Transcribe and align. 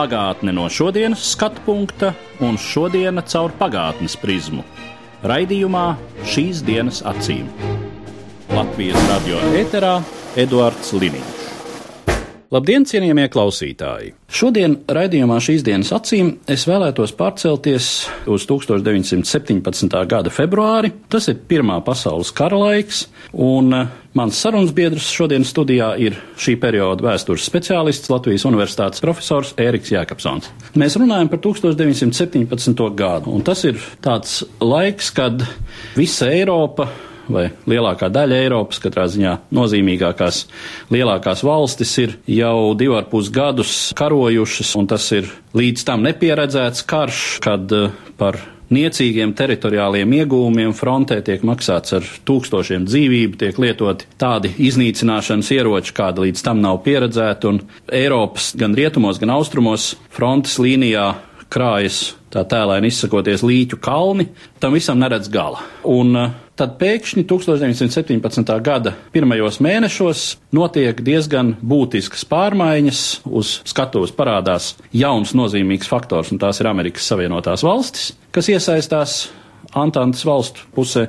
Pagātne 0.00 0.54
no 0.56 0.62
šodienas 0.72 1.20
skatu 1.34 1.60
punkta 1.66 2.14
un 2.40 2.54
šodienas 2.56 3.26
caur 3.34 3.52
pagātnes 3.58 4.14
prizmu. 4.16 4.64
Raidījumā 5.28 5.82
šīs 6.24 6.62
dienas 6.64 7.02
acīm. 7.04 7.50
Latvijas 8.48 9.04
radio 9.10 9.42
eterā 9.60 9.98
Eduards 10.40 10.94
Liniņš. 10.96 11.39
Labdien, 12.50 12.82
cienījamie 12.82 13.28
klausītāji! 13.30 14.08
Šodien 14.34 14.72
raidījumā 14.90 15.36
šīs 15.38 15.62
dienas 15.62 15.92
acīm 15.94 16.32
es 16.50 16.64
vēlētos 16.66 17.12
pārcelties 17.14 17.90
uz 18.26 18.46
1917. 18.50 19.92
gada 20.10 20.32
februāri. 20.34 20.90
Tas 21.06 21.28
ir 21.30 21.36
Pirmā 21.46 21.76
pasaules 21.86 22.32
kara 22.34 22.58
laiks, 22.58 23.04
un 23.46 23.70
eh, 23.78 23.92
mans 24.18 24.40
sarunas 24.42 24.72
biedrs 24.74 25.06
šodienas 25.14 25.52
studijā 25.54 25.92
ir 26.02 26.16
šī 26.42 26.56
perioda 26.64 27.06
vēstures 27.06 27.46
speciālists 27.46 28.10
Latvijas 28.10 28.48
Universitātes 28.50 29.04
profesors 29.04 29.52
Ēriks 29.54 29.92
Jēkabsons. 29.94 30.50
Mēs 30.74 30.98
runājam 30.98 31.30
par 31.30 31.38
1917. 31.46 32.82
gadu, 32.98 33.30
un 33.30 33.46
tas 33.46 33.62
ir 33.70 33.78
tāds 34.02 34.40
laiks, 34.58 35.12
kad 35.14 35.46
visa 35.94 36.26
Eiropa 36.34 36.88
vai 37.32 37.46
lielākā 37.70 38.10
daļa 38.12 38.40
Eiropas, 38.44 38.80
katrā 38.82 39.06
ziņā 39.10 39.36
nozīmīgākās 39.56 40.44
lielākās 40.92 41.44
valstis 41.46 41.96
ir 42.02 42.16
jau 42.30 42.72
divu 42.78 42.98
ar 42.98 43.08
pus 43.10 43.30
gadus 43.34 43.74
karojušas, 43.98 44.72
un 44.80 44.88
tas 44.90 45.10
ir 45.16 45.30
līdz 45.56 45.84
tam 45.88 46.06
nepieredzēts 46.06 46.86
karš, 46.90 47.26
kad 47.44 47.76
eh, 47.76 47.92
par 48.20 48.40
niecīgiem 48.70 49.32
teritoriāliem 49.34 50.12
iegūmiem 50.20 50.72
frontē 50.76 51.18
tiek 51.26 51.42
maksāts 51.46 51.96
ar 51.98 52.06
tūkstošiem 52.28 52.86
dzīvību, 52.86 53.40
tiek 53.40 53.58
lietoti 53.58 54.06
tādi 54.20 54.52
iznīcināšanas 54.68 55.50
ieroči, 55.56 55.94
kāda 55.96 56.26
līdz 56.26 56.44
tam 56.46 56.62
nav 56.62 56.82
pieredzēta, 56.86 57.50
un 57.50 57.60
Eiropas 57.90 58.52
gan 58.58 58.76
rietumos, 58.78 59.18
gan 59.22 59.34
austrumos 59.34 59.92
frontes 60.14 60.58
līnijā 60.62 61.12
krājas 61.50 62.12
tā 62.30 62.44
tēlēni 62.48 62.90
izsakoties 62.90 63.42
līķu 63.46 63.80
kalni, 63.82 64.28
tam 64.62 64.76
visam 64.76 65.00
neredz 65.00 65.30
gala. 65.32 65.62
Un 65.88 66.14
uh, 66.16 66.30
tad 66.58 66.76
pēkšņi 66.80 67.24
1917. 67.28 68.52
gada 68.64 68.94
pirmajos 69.14 69.60
mēnešos 69.64 70.24
notiek 70.56 71.02
diezgan 71.04 71.54
būtiskas 71.60 72.26
pārmaiņas. 72.30 73.02
Uz 73.26 73.58
skatuves 73.68 74.14
parādās 74.16 74.74
jauns 74.92 75.34
nozīmīgs 75.36 75.90
faktors, 75.90 76.32
un 76.34 76.40
tās 76.42 76.60
ir 76.62 76.70
Amerikas 76.70 77.08
Savienotās 77.10 77.64
valstis, 77.66 78.12
kas 78.34 78.50
iesaistās 78.52 79.20
Antantes 79.76 80.24
valstu 80.26 80.64
pusē 80.74 81.06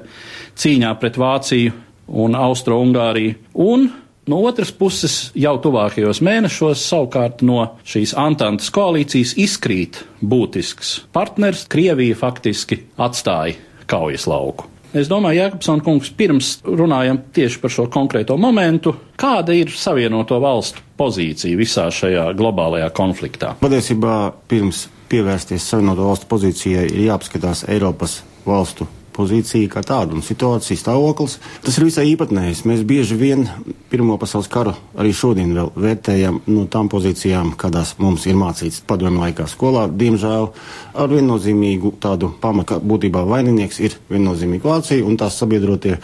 cīņā 0.62 0.92
pret 1.02 1.18
Vāciju 1.18 1.74
un 2.22 2.36
Austro-Ungāriju. 2.38 3.38
Un 3.64 3.88
No 4.30 4.38
otras 4.46 4.70
puses, 4.70 5.32
jau 5.34 5.56
tuvākajos 5.64 6.20
mēnešos, 6.22 6.84
savukārt 6.86 7.42
no 7.42 7.64
šīs 7.88 8.14
Antantas 8.22 8.70
koalīcijas 8.74 9.34
izkrīt 9.42 10.04
būtisks 10.22 11.00
partners. 11.16 11.66
Krievija 11.72 12.20
faktiski 12.20 12.84
atstāja 13.02 13.58
kaujas 13.90 14.28
lauku. 14.30 14.70
Es 14.94 15.08
domāju, 15.08 15.40
Jēkabsona 15.40 15.86
kungs, 15.86 16.12
pirms 16.14 16.52
runājam 16.68 17.22
tieši 17.34 17.62
par 17.64 17.72
šo 17.72 17.88
konkrēto 17.90 18.36
momentu, 18.38 18.94
kāda 19.20 19.56
ir 19.56 19.72
Savienoto 19.72 20.38
valstu 20.44 20.84
pozīcija 21.00 21.58
visā 21.58 21.88
šajā 21.96 22.28
globālajā 22.38 22.92
konfliktā? 22.94 23.56
Patiesībā 23.64 24.18
pirms 24.52 24.86
pievērsties 25.10 25.70
Savienoto 25.72 26.12
valstu 26.12 26.28
pozīcijai 26.30 26.90
ir 26.92 27.06
jāapskatās 27.08 27.66
Eiropas 27.72 28.20
valstu 28.46 28.86
pozīcija 29.16 29.72
kā 29.72 29.84
tāda 29.86 30.16
un 30.18 30.26
situācija 30.26 30.80
stāvoklis. 30.80 31.38
Tas 31.66 31.78
ir 31.78 31.88
visai 31.88 32.08
īpatnējs. 32.14 32.66
Mēs 32.70 32.86
bieži 32.88 33.20
vien 33.20 33.48
Pirmo 33.92 34.16
pasaules 34.16 34.48
karu 34.48 34.72
arī 34.96 35.12
šodien 35.16 35.52
vēl 35.56 35.72
vērtējam 35.76 36.38
no 36.48 36.64
tām 36.72 36.88
pozīcijām, 36.92 37.54
kādās 37.60 37.98
mums 38.00 38.24
ir 38.30 38.38
mācīts 38.40 38.82
padomju 38.88 39.20
laikā 39.20 39.48
skolā. 39.52 39.88
Diemžēl 39.92 40.48
ar 40.96 41.12
viennozīmīgu 41.12 41.94
tādu 42.04 42.32
pamatu, 42.42 42.70
ka 42.72 42.78
būtībā 42.80 43.24
vaininieks 43.28 43.82
ir 43.84 43.98
viennozīmīgi 44.12 44.64
Vācija 44.64 45.06
un 45.08 45.18
tās 45.20 45.36
sabiedrotie. 45.42 45.98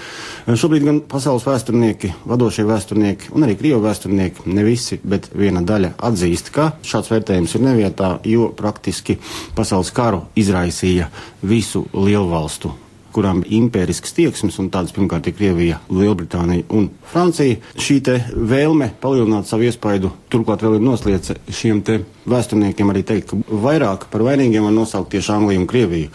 Šobrīd 0.47 0.87
gan 0.87 0.99
pasaules 1.07 1.45
vēsturnieki, 1.47 2.11
vadošie 2.27 2.65
vēsturnieki 2.67 3.31
un 3.37 3.47
arī 3.47 3.55
Krievu 3.59 3.79
vēsturnieki, 3.85 4.47
ne 4.51 4.65
visi, 4.67 4.99
bet 5.03 5.29
viena 5.37 5.63
daļa 5.63 5.93
atzīst, 6.09 6.51
ka 6.55 6.73
šāds 6.83 7.13
vērtējums 7.13 7.55
ir 7.55 7.63
nevietā, 7.69 8.11
jo 8.27 8.49
praktiski 8.57 9.15
pasaules 9.55 9.93
karu 9.95 10.25
izraisīja 10.35 11.07
visu 11.47 11.85
lielvalstu 11.93 12.73
kurām 13.15 13.43
impērisks 13.43 14.15
tieksmes, 14.17 14.59
un 14.61 14.69
tādas 14.73 14.93
pirmkārt 14.95 15.27
ir 15.29 15.35
Krievija, 15.37 15.81
Lielbritānija 15.89 16.67
un 16.75 16.89
Francija. 17.11 17.59
Šī 17.77 17.99
vēlme 18.35 18.91
palielināt 19.01 19.49
savu 19.49 19.67
iespaidu, 19.67 20.13
turklāt 20.31 20.63
vēl 20.63 20.77
ir 20.77 20.85
noslēdza 20.85 21.37
šiem 21.49 21.83
vēsturniekiem 22.27 22.89
arī 22.91 23.03
teikt, 23.07 23.31
ka 23.31 23.59
vairāk 23.67 24.07
par 24.11 24.25
vainīgiem 24.27 24.67
var 24.67 24.75
nosaukt 24.75 25.13
tieši 25.13 25.33
Angliju 25.35 25.63
un 25.63 25.69
Krieviju. 25.69 26.09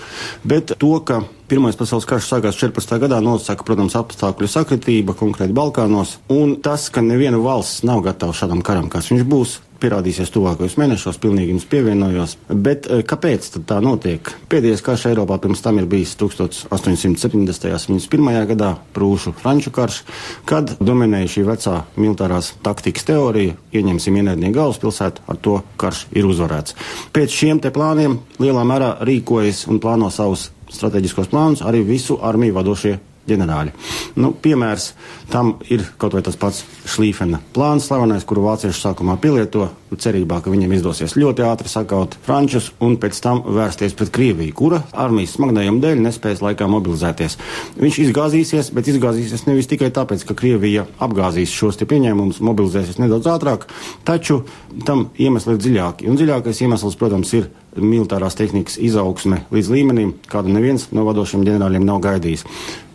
Bet 0.44 0.76
to, 0.78 0.96
ka 1.06 1.22
Pirmais 1.52 1.76
pasaules 1.76 2.06
karš 2.08 2.30
sākās 2.30 2.56
14. 2.56 2.94
gadā, 3.02 3.18
nosaka, 3.20 3.60
protams, 3.68 3.92
apstākļu 3.98 4.46
sakritība 4.48 5.12
konkrēti 5.12 5.52
Balkānos, 5.52 6.14
un 6.32 6.54
tas, 6.64 6.86
ka 6.88 7.02
neviena 7.04 7.36
valsts 7.42 7.82
nav 7.84 8.00
gatava 8.06 8.32
šādam 8.32 8.62
karam, 8.64 8.88
kas 8.88 9.10
viņš 9.12 9.26
būs, 9.28 9.58
pierādīsies 9.82 10.30
tuvākajos 10.32 10.76
mēnešos, 10.80 11.18
pilnīgi 11.22 11.52
jums 11.52 11.66
pievienojos. 11.70 12.36
Bet 12.48 12.88
eh, 12.88 13.02
kāpēc 13.08 13.48
tā 13.68 13.80
notiek? 13.84 14.30
Pēdējais 14.52 14.84
karš 14.86 15.08
Eiropā 15.10 15.38
pirms 15.42 15.62
tam 15.64 15.80
ir 15.82 15.88
bijis 15.90 16.14
1870. 16.20 17.92
un 17.92 18.00
71. 18.00 18.30
gadā 18.52 18.72
Prūšu 18.94 19.34
Franču 19.42 19.74
karš, 19.74 20.02
kad 20.48 20.76
dominēja 20.80 21.34
šī 21.36 21.46
vecā 21.50 21.76
militārās 21.98 22.54
taktikas 22.64 23.06
teorija, 23.10 23.58
ieņemsim 23.74 24.18
ienaidnieku 24.22 24.58
galvaspilsētu, 24.60 25.26
ar 25.28 25.40
to 25.42 25.58
karš 25.80 26.06
ir 26.16 26.28
uzvarēts. 26.30 26.76
Pēc 27.14 27.38
šiem 27.42 27.62
te 27.62 27.72
plāniem 27.74 28.18
lielā 28.42 28.66
mērā 28.68 28.96
rīkojas 29.06 29.66
un 29.72 29.82
plāno 29.82 30.10
savus 30.14 30.50
strateģiskos 30.72 31.30
plānus 31.32 31.64
arī 31.66 31.82
visu 31.86 32.18
armiju 32.22 32.56
vadošie 32.56 32.98
ģenerāļi. 33.28 33.72
Nu, 34.18 34.32
piemērs 34.42 34.92
tam 35.32 35.54
ir 35.72 35.84
kaut 36.00 36.16
vai 36.16 36.22
tas 36.24 36.36
pats 36.36 36.62
Šlīfena 36.92 37.40
plāns, 37.54 37.86
slavenais, 37.88 38.26
kuru 38.28 38.44
vācieši 38.46 38.84
sākumā 38.84 39.16
pielieto, 39.22 39.70
cerībā, 39.92 40.40
ka 40.40 40.52
viņiem 40.52 40.72
izdosies 40.76 41.16
ļoti 41.18 41.44
ātri 41.44 41.68
sakaut 41.68 42.16
frančus 42.24 42.70
un 42.84 42.96
pēc 43.00 43.18
tam 43.24 43.42
vērsties 43.44 43.96
pret 43.98 44.12
Krieviju, 44.14 44.54
kura 44.56 44.82
armijas 44.92 45.34
smagnējuma 45.36 45.82
dēļ 45.82 46.02
nespējas 46.06 46.42
laikā 46.44 46.68
mobilizēties. 46.72 47.36
Viņš 47.80 47.98
izgāzīsies, 48.06 48.70
bet 48.76 48.88
izgāzīsies 48.92 49.46
nevis 49.48 49.68
tikai 49.70 49.90
tāpēc, 49.94 50.24
ka 50.28 50.36
Krievija 50.38 50.86
apgāzīs 51.02 51.52
šos 51.52 51.80
te 51.80 51.88
pieņēmumus, 51.90 52.40
mobilizēsies 52.44 53.00
nedaudz 53.02 53.28
ātrāk, 53.34 53.68
taču 54.08 54.42
tam 54.86 55.10
iemesli 55.20 55.56
ir 55.56 55.60
dziļāki. 55.66 56.08
Un 56.08 56.20
dziļākais 56.20 56.64
iemesls, 56.64 56.96
protams, 57.00 57.34
ir 57.36 57.50
militārās 57.76 58.36
tehnikas 58.36 58.78
izaugsme 58.80 59.44
līdz 59.52 59.70
līmenim, 59.72 60.16
kādu 60.28 60.52
neviens 60.52 60.90
no 60.92 61.06
vadošiem 61.08 61.44
ģenerāļiem 61.46 61.86
nav 61.88 62.02
gaidījis. 62.04 62.44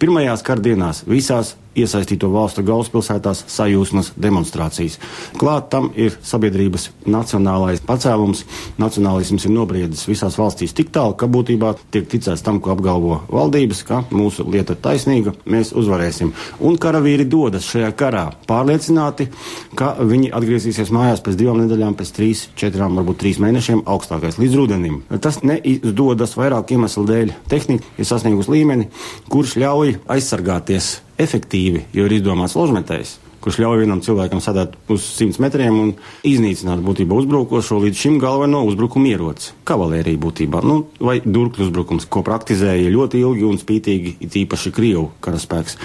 Pirmajās 0.01 0.45
kardienās 0.45 1.05
visās 1.09 1.55
iesaistīto 1.77 2.29
valstu 2.33 2.63
galvaspilsētās 2.67 3.43
sajūsmas 3.51 4.13
demonstrācijas. 4.19 4.97
Klāt 5.39 5.69
tam 5.73 5.89
ir 5.95 6.15
sabiedrības 6.25 6.89
nacionālais 7.07 7.83
pacēlums. 7.85 8.43
Nacionālisms 8.81 9.47
ir 9.47 9.53
nobriedis 9.53 10.05
visās 10.09 10.37
valstīs 10.39 10.75
tik 10.77 10.91
tālu, 10.95 11.15
ka 11.17 11.29
būtībā 11.31 11.73
tiek 11.93 12.07
ticēts 12.09 12.43
tam, 12.45 12.59
ko 12.63 12.73
apgalvo 12.73 13.21
valdības, 13.31 13.83
ka 13.87 14.01
mūsu 14.11 14.47
lieta 14.49 14.75
ir 14.75 14.81
taisnīga, 14.83 15.33
mēs 15.45 15.73
uzvarēsim. 15.77 16.33
Un 16.65 16.77
karavīri 16.81 17.27
dodas 17.29 17.67
šajā 17.69 17.91
karā 17.97 18.25
pārliecināti, 18.49 19.29
ka 19.77 19.93
viņi 20.01 20.31
atgriezīsies 20.37 20.93
mājās 20.95 21.23
pēc 21.25 21.39
divām 21.39 21.61
nedēļām, 21.63 21.97
pēc 21.99 22.13
trīs, 22.17 22.45
četrām, 22.59 22.97
varbūt 22.99 23.21
trīs 23.23 23.41
mēnešiem 23.43 23.85
augstākais 23.87 24.39
līdz 24.41 24.59
rudenim. 24.61 25.01
Tas 25.23 25.41
neizdodas 25.45 26.37
vairāk 26.39 26.75
iemeslu 26.75 27.05
dēļ. 27.09 27.35
Tehnika 27.51 27.97
ir 27.97 28.09
sasniegusi 28.09 28.53
līmeni, 28.53 28.89
kurš 29.31 29.57
ļauj 29.61 29.99
aizsargāties 30.17 30.95
efektīvi, 31.21 31.87
jo 31.93 32.05
ir 32.07 32.17
izdomāts 32.17 32.55
ložmetējs, 32.57 33.17
kurš 33.41 33.59
ļauj 33.61 33.81
vienam 33.83 34.01
cilvēkam 34.03 34.41
sadēt 34.43 34.75
uz 34.91 35.05
100 35.17 35.41
metriem 35.43 35.79
un 35.79 35.93
iznīcināt 36.27 36.81
būtībā 36.85 37.17
uzbrukošo 37.21 37.79
līdz 37.85 38.03
šim 38.03 38.19
galveno 38.21 38.63
uzbrukumu 38.67 39.11
ieroci- 39.11 39.53
kavalērija 39.69 40.21
būtībā, 40.23 40.63
nu, 40.63 40.87
vai 40.99 41.19
durkļu 41.21 41.69
uzbrukums, 41.69 42.09
ko 42.09 42.23
praktizēja 42.23 42.93
ļoti 42.93 43.23
ilgi 43.23 43.43
un 43.47 43.57
spītīgi, 43.57 44.15
it 44.19 44.31
īpaši 44.31 44.73
Krievu 44.73 45.11
karaspēks. 45.21 45.77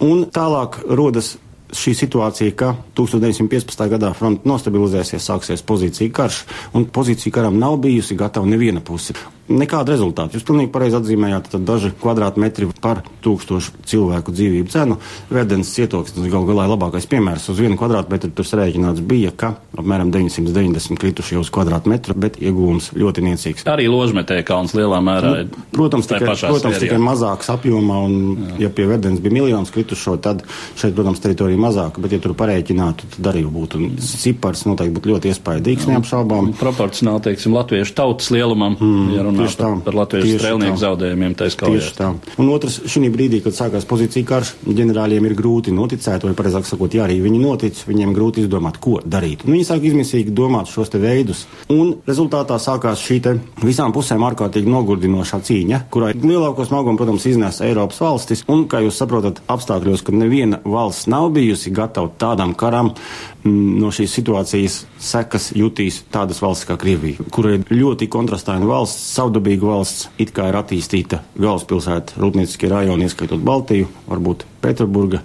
Un 0.00 0.26
tālāk 0.26 0.82
rodas 0.88 1.36
šī 1.72 1.94
situācija, 1.96 2.52
ka 2.56 2.74
1915. 2.94 3.88
gadā 3.88 4.12
fronte 4.16 4.48
nostabilizēsies, 4.48 5.24
sāksies 5.24 5.64
pozīcija 5.64 6.12
karš, 6.12 6.42
un 6.76 6.84
pozīcija 6.84 7.32
karam 7.32 7.58
nav 7.58 7.78
bijusi 7.82 8.16
gatava 8.18 8.46
neviena 8.46 8.80
puse. 8.84 9.16
Nekāda 9.58 9.94
rezultāta. 9.94 10.36
Jūs 10.36 10.46
pilnīgi 10.48 10.72
pareizi 10.72 10.98
atzīmējāt, 10.98 11.50
tad 11.54 11.66
daži 11.68 11.92
kvadrātmetri 12.02 12.68
par 12.82 13.02
tūkstošu 13.24 13.84
cilvēku 13.88 14.34
dzīvību 14.34 14.72
cenu. 14.72 14.98
Verdens 15.32 15.72
cietoksnis 15.76 16.30
gal 16.32 16.46
galā 16.48 16.66
ir 16.66 16.74
labākais 16.74 17.08
piemērs. 17.10 17.48
Uz 17.52 17.60
vienu 17.62 17.78
kvadrātmetru 17.80 18.32
tur 18.36 18.48
rēķināts 18.62 19.02
bija, 19.06 19.32
ka 19.36 19.54
apmēram 19.78 20.12
990 20.14 21.00
kritušie 21.00 21.38
uz 21.40 21.50
kvadrātmetru, 21.54 22.16
bet 22.18 22.38
iegūms 22.42 22.92
ļoti 22.98 23.24
niecīgs. 23.28 23.66
Arī 23.70 23.88
ložmetē 23.90 24.40
kalns 24.46 24.74
lielā 24.76 25.00
mērā. 25.04 25.32
Nu, 25.32 25.62
protams, 25.74 26.08
tikai, 26.10 26.34
protams 26.36 26.80
tikai 26.82 27.00
mazāks 27.02 27.50
apjomā, 27.52 27.98
un 28.06 28.16
Jā. 28.52 28.58
ja 28.66 28.72
pie 28.74 28.86
Verdens 28.90 29.22
bija 29.22 29.36
miljons 29.38 29.72
kritušo, 29.74 30.16
tad 30.22 30.44
šeit, 30.78 30.94
protams, 30.96 31.22
teritorija 31.22 31.60
mazāka, 31.60 32.02
bet 32.02 32.16
ja 32.16 32.20
tur 32.22 32.34
pareiķinātu, 32.38 33.08
tad 33.16 33.30
arī 33.32 33.44
būtu 33.48 33.80
cipars 34.02 34.64
noteikti 34.68 34.96
būtu 34.96 35.12
ļoti 35.12 35.32
iespaidīgs, 35.32 35.88
neapšaubām. 35.90 36.52
Proporcionāli, 36.60 37.24
teiksim, 37.28 37.56
latviešu 37.56 37.96
tautas 37.98 38.30
lielumam, 38.34 38.76
mm, 38.78 39.12
ja 39.16 39.26
runā 39.42 39.58
par, 39.58 39.78
par 39.86 39.98
latviešu 40.00 40.38
strēlnieku 40.38 40.80
zaudējumiem. 40.82 41.36
Tieši 41.42 41.94
tā. 41.98 42.10
Un 42.40 42.50
otrs, 42.52 42.80
šī 42.90 43.10
brīdī, 43.12 43.42
kad 43.44 43.56
sākās 43.56 43.86
pozīcija 43.88 44.28
karš, 44.28 44.54
ģenerāļiem 44.66 45.28
ir 45.28 45.36
grūti 45.38 45.74
noticēt, 45.74 46.26
vai 46.28 46.34
pareizāk 46.38 46.68
sakot, 46.68 46.94
ja 46.94 47.06
arī 47.06 47.18
viņi 47.24 47.40
notic, 47.42 47.82
viņiem 47.88 48.14
grūti 48.16 48.44
izdomāt, 48.44 48.78
ko 48.82 48.98
darīt. 49.04 49.46
Un 49.46 49.56
viņi 49.56 49.68
sāk 49.68 49.86
izmisīgi 49.88 50.34
domāt 50.34 50.70
šos 50.72 50.92
te 50.92 51.00
veidus. 51.02 51.46
Un 51.72 51.96
rezultātā 52.08 52.58
sākās 52.62 53.02
šī 53.02 53.20
visām 53.62 53.92
pusēm 53.94 54.24
ārkārtīgi 54.26 54.70
nogurdinošā 54.72 55.38
cīņa, 55.46 55.82
kurai 55.92 56.12
lielāko 56.16 56.64
smagumu, 56.66 56.98
protams, 56.98 57.26
iznēs 57.30 57.60
Eiropas 57.64 58.00
valstis. 58.02 58.42
Un, 58.50 58.64
kā 58.70 58.80
jūs 58.82 58.98
saprotat, 58.98 59.42
apstākļos, 59.52 60.02
kad 60.06 60.16
neviena 60.18 60.58
valsts 60.64 61.10
nav 61.12 61.30
bijusi 61.36 61.72
gatava 61.74 62.10
tādam 62.18 62.56
karam, 62.58 62.92
no 63.44 63.90
šīs 63.94 64.12
situācijas 64.18 64.76
sekas 65.02 65.50
jutīs 65.58 66.02
tādas 66.12 66.40
valsts 66.42 66.68
kā 66.68 66.76
Krievija, 66.80 67.24
kura 67.34 67.56
ir 67.56 67.66
ļoti 67.72 68.08
kontrastaina 68.12 68.68
valsts, 68.68 69.12
savdabīga 69.22 69.68
valsts, 69.68 70.08
it 70.18 70.34
kā 70.34 70.48
ir 70.50 70.58
attīstīta 70.58 71.22
galvaspilsēta, 71.38 72.18
rūpnieciskie 72.22 72.70
rajoni, 72.72 73.06
ieskaitot 73.06 73.44
Baltiju, 73.46 73.90
varbūt 74.10 74.46
Pēterburga, 74.62 75.22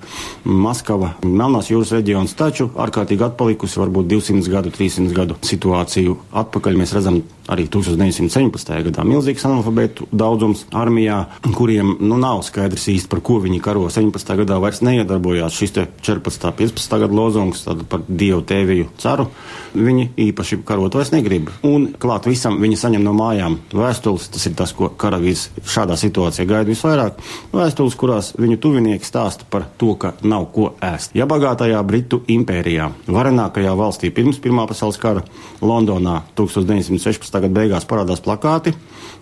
Maskava, 0.48 1.14
Melnās 1.24 1.72
jūras 1.72 1.94
reģions, 1.96 2.36
taču 2.38 2.70
ārkārtīgi 2.74 3.28
atpalikusi 3.28 3.82
varbūt 3.82 4.10
200 4.12 4.54
gadu, 4.54 4.74
300 4.74 5.16
gadu 5.16 5.38
situāciju 5.46 6.18
atpakaļ. 6.44 6.80
Mēs 6.82 6.96
redzam 6.98 7.22
arī 7.48 7.68
1917. 7.72 8.74
gadā 8.90 9.06
milzīgs 9.08 9.46
analfabētu 9.48 10.10
daudzums 10.12 10.66
armijā, 10.76 11.22
kuriem 11.56 11.94
nu, 12.02 12.18
nav 12.20 12.42
skaidrs 12.48 12.90
īsti, 12.92 13.10
par 13.12 13.22
ko 13.26 13.40
viņi 13.44 13.62
karo. 13.64 13.86
17. 13.94 14.34
gadā 14.42 14.60
vairs 14.64 14.82
neiedarbojās 14.84 15.56
šis 15.56 15.78
14. 15.78 16.52
15. 16.58 16.98
gada 17.04 17.14
lozungs 17.16 17.64
par 17.90 18.04
dievu 18.08 18.44
tēviju 18.48 18.90
caru. 19.00 19.30
Viņi 19.78 20.10
īpaši 20.28 20.60
karot 20.68 20.98
vairs 20.98 21.14
negrib. 21.14 21.52
Un 21.68 21.92
klāt 22.00 22.28
visam 22.28 22.58
viņi 22.62 22.80
saņem 22.80 23.06
no 23.06 23.14
mājām 23.16 23.60
vēstules. 23.76 24.30
Tas 24.34 24.48
ir 24.50 24.56
tas, 24.58 24.74
ko 24.76 24.90
karavīrs 25.00 25.48
šādā 25.68 25.98
situācijā 26.00 26.48
gaida 26.50 26.72
visvairāk. 26.72 27.22
Vēstules, 27.54 27.98
kurās 28.00 28.34
viņu 28.40 28.60
tuvinieki 28.64 29.08
stāsta 29.08 29.27
par 29.52 29.66
to, 29.78 29.96
ka 30.00 30.14
nav 30.24 30.48
ko 30.56 30.70
ēst. 30.84 31.12
Ja 31.18 31.28
bagātajā 31.28 31.82
Britu 31.84 32.22
impērijā, 32.32 32.88
varenākajā 33.12 33.74
valstī 33.76 34.12
pirms 34.16 34.40
Pirmā 34.40 34.64
pasaules 34.70 35.00
kara 35.02 35.26
Londonā 35.62 36.22
1916. 36.40 37.28
gada 37.34 37.54
beigās 37.60 37.90
parādās 37.90 38.24
plakāti, 38.24 38.72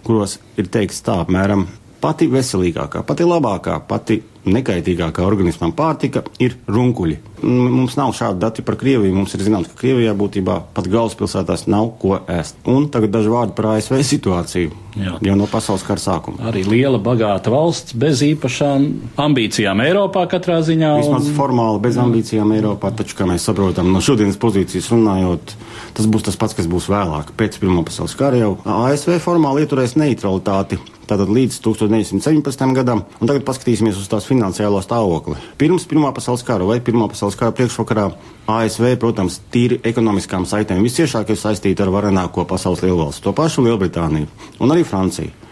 kuros 0.06 0.38
ir 0.62 0.70
teikts 0.70 1.02
tā 1.02 1.18
apmēram 1.24 1.66
pati 2.06 2.28
veselīgākā, 2.30 3.02
pati 3.08 3.26
labākā, 3.26 3.80
pati 3.88 4.20
nekaitīgākā 4.46 5.26
organismam 5.26 5.74
pārtika 5.74 6.22
ir 6.44 6.54
runkuļi. 6.70 7.18
Mums 7.46 7.98
nav 7.98 8.14
šādi 8.14 8.42
dati 8.44 8.66
par 8.66 8.78
Krieviju. 8.78 9.16
Mums 9.16 9.34
ir 9.34 9.42
zināms, 9.46 9.72
ka 9.72 9.80
Krievijā 9.82 10.14
būtībā 10.18 10.60
pat 10.76 10.90
galvaspilsētās 10.92 11.66
nav 11.72 11.96
ko 12.02 12.20
ēst. 12.30 12.62
Un 12.70 12.90
tagad 12.94 13.16
daži 13.16 13.34
vārdi 13.34 13.58
par 13.58 13.74
ASV 13.74 13.98
situāciju. 14.06 14.85
Jā. 14.96 15.18
Jau 15.28 15.36
no 15.36 15.48
pasaules 15.52 15.84
kara 15.84 16.00
sākuma. 16.00 16.40
Arī 16.48 16.64
liela, 16.68 17.00
bagāta 17.04 17.52
valsts 17.52 17.96
bez 18.00 18.22
īpašām 18.24 18.86
ambīcijām 19.20 19.84
Eiropā 19.84 20.24
katrā 20.32 20.62
ziņā. 20.64 20.94
Un... 20.96 21.04
Vismaz 21.04 21.28
formāli 21.36 21.82
bez 21.84 22.00
ambīcijām 22.00 22.56
Eiropā, 22.56 22.94
taču, 22.96 23.18
kā 23.20 23.28
mēs 23.28 23.48
saprotam, 23.50 23.92
no 23.92 24.04
šodienas 24.04 24.40
pozīcijas 24.40 24.88
runājot, 24.94 25.56
tas 26.00 26.08
būs 26.12 26.30
tas 26.30 26.40
pats, 26.40 26.56
kas 26.56 26.72
būs 26.72 26.88
vēlāk. 26.92 27.36
Pēc 27.36 27.60
Pirmā 27.60 27.84
pasaules 27.88 28.16
kara 28.20 28.40
jau 28.40 28.56
ASV 28.64 29.18
formāli 29.24 29.66
ieturēs 29.66 29.98
neutralitāti 30.00 30.80
tātad 31.06 31.30
līdz 31.30 31.60
1917. 31.62 32.66
gadam, 32.76 33.04
un 33.20 33.30
tagad 33.30 33.46
paskatīsimies 33.48 34.00
uz 34.00 34.10
tās 34.12 34.28
finansiālo 34.28 34.82
stāvokli. 34.84 35.38
Pirms 35.60 35.86
Pirmā 35.90 36.12
pasaules 36.16 36.44
kara 36.46 36.68
vai 36.68 36.80
Pirmā 36.84 37.08
pasaules 37.12 37.38
kara 37.40 37.54
priekšvakarā 37.56 38.08
ASV, 38.52 38.96
protams, 39.02 39.40
tīri 39.54 39.80
ekonomiskām 39.86 40.46
saitēm 40.50 40.84
visciešāk 40.86 41.32
ir 41.34 41.40
saistīta 41.40 41.86
ar 41.86 41.94
varenāko 41.94 42.46
pasaules 42.50 42.84
lielvalstu, 42.86 43.24
to 43.26 43.36
pašu 43.38 43.66
Lielbritāniju 43.66 44.30
un 44.62 44.74
arī 44.74 44.85
Franciju 44.88 45.46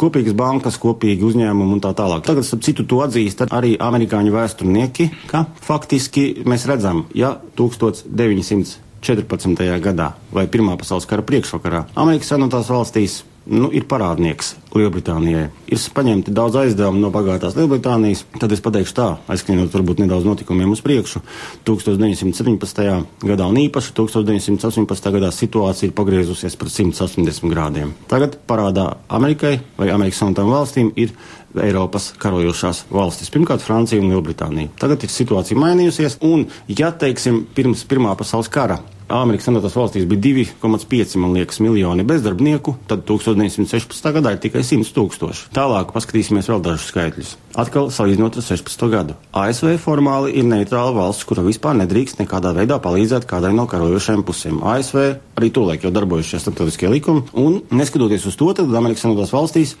kopīgas 0.00 0.36
bankas, 0.36 0.78
kopīgi 0.80 1.24
uzņēmumi 1.26 1.76
un 1.76 1.82
tā 1.84 1.92
tālāk. 1.96 2.24
Tagad, 2.26 2.46
starp 2.46 2.64
citu, 2.66 2.86
to 2.88 3.00
atzīst 3.04 3.46
arī 3.48 3.74
amerikāņu 3.80 4.34
vēsturnieki, 4.34 5.08
ka 5.30 5.46
faktiski 5.64 6.28
mēs 6.48 6.66
redzam, 6.68 7.06
ja 7.16 7.36
1914. 7.58 9.64
gadā 9.84 10.12
vai 10.36 10.46
Pirmā 10.52 10.76
pasaules 10.80 11.08
kara 11.08 11.24
priekšvakarā 11.26 11.86
Amerikas 11.96 12.32
Savienotās 12.32 12.72
valstīs 12.72 13.22
nu, 13.46 13.70
ir 13.74 13.86
parādnieks 13.88 14.54
Lielbritānijai. 14.76 15.46
Ir 15.72 15.80
paņemti 15.96 16.34
daudz 16.36 16.58
aizdevumu 16.60 17.00
no 17.00 17.10
bagātās 17.14 17.56
Lielbritānijas. 17.56 18.24
Tad 18.40 18.52
es 18.52 18.62
pateikšu 18.64 18.96
tā, 18.96 19.06
aizskrienot 19.32 19.72
varbūt 19.72 20.02
nedaudz 20.02 20.26
notikumiem 20.28 20.74
uz 20.74 20.82
priekšu. 20.84 21.22
1917. 21.68 22.82
gadā 23.24 23.48
un 23.48 23.60
īpaši 23.62 23.94
1918. 23.96 25.10
gadā 25.16 25.30
situācija 25.32 25.88
ir 25.88 25.96
pagriezusies 25.96 26.58
par 26.58 26.72
180 26.72 27.52
grādiem. 27.52 27.94
Tagad 28.10 28.36
parādā 28.48 28.90
Amerikai 29.08 29.56
vai 29.78 29.90
Amerikas 29.94 30.20
Savienotām 30.22 30.52
valstīm 30.52 30.92
ir 30.98 31.14
Eiropas 31.56 32.10
karojošās 32.20 32.84
valstis. 32.92 33.30
Pirmkārt, 33.32 33.64
Francija 33.64 34.02
un 34.02 34.10
Lielbritānija. 34.12 34.74
Tagad 34.80 35.06
ir 35.06 35.12
situācija 35.12 35.56
mainījusies, 35.60 36.18
un, 36.26 36.44
ja 36.68 36.92
teiksim, 36.92 37.46
pirms 37.56 37.86
Pirmā 37.88 38.12
pasaules 38.18 38.52
kara 38.52 38.82
Amerikas 39.06 39.46
Savienotās 39.46 39.76
valstīs 39.78 40.06
bija 40.10 40.18
2,5 40.58 41.20
liekas, 41.36 41.60
miljoni 41.62 42.02
bezdarbnieku, 42.06 42.72
tad 42.90 43.04
1916. 43.06 44.08
gadā 44.16 44.32
ir 44.34 44.40
tikai 44.42 44.64
100 44.66 44.90
tūkstoši. 44.96 45.44
Tālāk 45.54 45.92
paskatīsimies 45.94 46.48
vēl 46.50 46.64
dažus 46.64 46.88
skaitļus. 46.90 47.30
Atkal 47.54 47.92
salīdzinot 47.94 48.40
ar 48.40 48.46
16. 48.48 48.82
gadu. 48.90 49.14
ASV 49.30 49.76
formāli 49.78 50.34
ir 50.40 50.48
neitrāla 50.50 50.90
valsts, 50.96 51.22
kura 51.28 51.44
vispār 51.46 51.78
nedrīkst 51.78 52.18
nekādā 52.18 52.50
veidā 52.56 52.80
palīdzēt 52.82 53.28
kādai 53.30 53.52
no 53.54 53.68
karojošajām 53.70 54.24
pusēm. 54.26 54.58
ASV 54.74 54.98
arī 55.38 55.52
tolaik 55.54 55.86
jau 55.86 55.92
darbojušies 55.94 56.42
starptautiskie 56.42 56.90
likumi, 56.90 57.22
un 57.38 57.60
neskatoties 57.70 58.26
uz 58.26 58.38
to, 58.40 58.50
tad 58.58 58.74
Amerikas 58.74 59.06
Savienotās 59.06 59.34
valstīs 59.36 59.76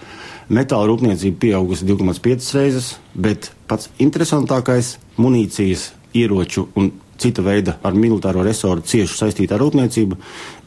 metāla 0.46 0.86
rūpniecība 0.92 1.42
pieaugusi 1.48 1.88
2,5 1.90 2.54
reizes, 2.60 2.94
bet 3.18 3.50
pats 3.66 3.90
interesantākais- 3.98 5.00
munīcijas, 5.22 5.90
ieroču 6.14 6.68
un 6.78 6.92
cita 7.18 7.44
veida 7.44 7.76
ar 7.86 7.96
militāro 7.96 8.44
resortu 8.46 8.92
cieši 8.92 9.18
saistītā 9.20 9.58
rūpniecība 9.60 10.18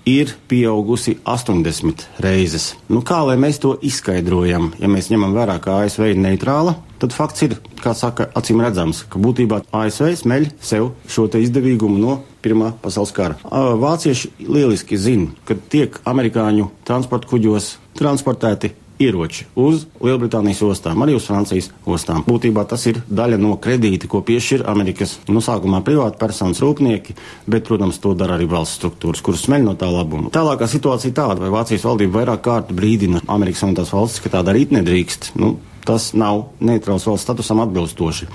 ir 0.10 0.32
pieaugusi 0.50 1.18
80 1.26 2.06
reizes. 2.24 2.74
Nu, 2.90 3.04
kā 3.06 3.20
lai 3.28 3.38
mēs 3.42 3.60
to 3.62 3.76
izskaidrojam? 3.86 4.72
Ja 4.80 4.90
mēs 4.92 5.12
ņemam 5.12 5.36
vērā, 5.36 5.60
ka 5.62 5.82
ASV 5.84 6.12
ir 6.14 6.22
neitrāla, 6.22 6.78
tad 7.02 7.14
fakts 7.16 7.46
ir, 7.46 7.58
kā 7.84 7.94
saka, 7.98 8.30
acīm 8.40 8.64
redzams, 8.64 9.04
ka 9.12 9.22
būtībā 9.22 9.64
ASV 9.76 10.12
smeļ 10.24 10.50
sev 10.62 10.94
šo 11.08 11.30
izdevīgumu 11.40 12.02
no 12.02 12.20
Pirmā 12.40 12.72
pasaules 12.80 13.12
kara. 13.12 13.36
Vācieši 13.84 14.30
lieliski 14.48 14.96
zina, 14.96 15.34
ka 15.44 15.58
tiek 15.60 15.98
amerikāņu 16.08 16.70
transporta 16.88 17.28
kuģos 17.28 17.74
transportēti 18.00 18.72
ieroči 19.00 19.48
uz 19.56 19.86
Lielbritānijas 20.04 20.62
ostām, 20.68 21.04
arī 21.04 21.16
uz 21.18 21.28
Francijas 21.30 21.70
ostām. 21.88 22.24
Būtībā 22.28 22.66
tas 22.70 22.86
ir 22.92 23.00
daļa 23.08 23.40
no 23.42 23.56
kredīta, 23.62 24.10
ko 24.12 24.22
piešķir 24.28 24.66
Amerikas 24.70 25.18
no 25.32 25.44
sākumā 25.44 25.82
privāti 25.88 26.20
personas 26.20 26.62
rūpnieki, 26.64 27.16
bet, 27.48 27.66
protams, 27.70 28.02
to 28.04 28.14
dara 28.20 28.36
arī 28.38 28.50
valsts 28.52 28.80
struktūras, 28.82 29.24
kuras 29.26 29.46
smeļ 29.48 29.66
no 29.70 29.76
tā 29.80 29.90
labuma. 29.92 30.34
Tālākā 30.36 30.68
situācija 30.70 31.16
tāda, 31.16 31.40
vai 31.44 31.54
Vācijas 31.56 31.88
valdība 31.88 32.20
vairāk 32.20 32.44
kārt 32.46 32.76
brīdina 32.76 33.24
Amerikas 33.28 33.64
Savienotās 33.64 33.96
valstis, 33.96 34.24
ka 34.24 34.34
tā 34.36 34.44
darīt 34.48 34.76
nedrīkst. 34.76 35.34
Nu, 35.40 35.56
tas 35.90 36.12
nav 36.14 36.46
neitrāls 36.62 37.08
valsts 37.10 37.26
statusam 37.26 37.64
atbilstoši. 37.64 38.30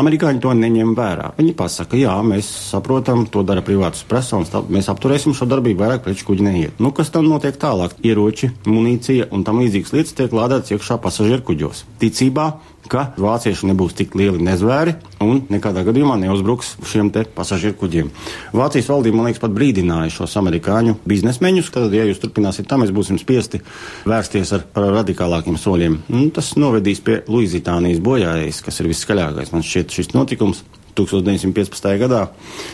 Amerikāņi 0.00 0.40
to 0.40 0.54
neņem 0.56 0.94
vērā. 0.96 1.30
Viņi 1.36 1.54
pasaka, 1.58 1.98
jā, 2.00 2.14
mēs 2.24 2.48
saprotam, 2.72 3.26
to 3.28 3.44
dara 3.46 3.64
privātas 3.64 4.06
personas, 4.08 4.52
tā, 4.52 4.62
mēs 4.72 4.88
apturēsim 4.92 5.36
šo 5.36 5.48
darbību, 5.50 5.82
vairāk 5.84 6.04
preču 6.06 6.30
kuģi 6.30 6.48
neiet. 6.48 6.80
Nu, 6.82 6.94
kas 6.96 7.12
tam 7.14 7.28
notiek 7.28 7.58
tālāk? 7.60 7.98
Ieroči, 8.04 8.50
munīcija 8.68 9.28
un 9.36 9.44
tam 9.44 9.60
līdzīgas 9.60 9.92
lietas 9.96 10.16
tiek 10.16 10.32
lādētas 10.34 10.72
iekšā 10.74 10.98
pasažieru 11.04 11.44
kuģos. 11.50 11.84
Ticībā, 12.00 12.48
ka 12.90 13.06
vācieši 13.20 13.68
nebūs 13.70 13.96
tik 13.98 14.14
lieli 14.18 14.42
nezvēri 14.44 14.94
un 15.24 15.42
nekādā 15.52 15.84
gadījumā 15.86 16.16
neuzbruks 16.20 16.74
šiem 16.90 17.10
te 17.14 17.24
pasažieru 17.36 17.76
kuģiem. 17.80 18.10
Vācijas 18.56 18.90
valdība, 18.92 19.18
man 19.18 19.28
liekas, 19.28 19.42
pat 19.42 19.54
brīdināja 19.56 20.12
šos 20.18 20.36
amerikāņu 20.40 20.98
biznesmeņus, 21.08 21.72
ka, 21.74 21.86
ja 21.94 22.06
jūs 22.08 22.22
turpināsiet 22.22 22.68
tā, 22.70 22.78
mēs 22.80 22.94
būsim 22.94 23.18
spiesti 23.20 23.62
vērsties 24.08 24.54
ar, 24.56 24.66
ar 24.76 24.90
radikālākiem 25.00 25.58
soļiem. 25.60 26.00
Un 26.12 26.30
tas 26.34 26.54
novedīs 26.60 27.02
pie 27.04 27.22
Luizitānijas 27.30 28.02
bojājējas, 28.04 28.62
kas 28.66 28.80
ir 28.80 28.90
viskaļākais, 28.92 29.54
man 29.54 29.66
šķiet, 29.66 29.98
šis 29.98 30.14
notikums 30.16 30.64
1915. 30.98 31.88
gadā, 32.00 32.20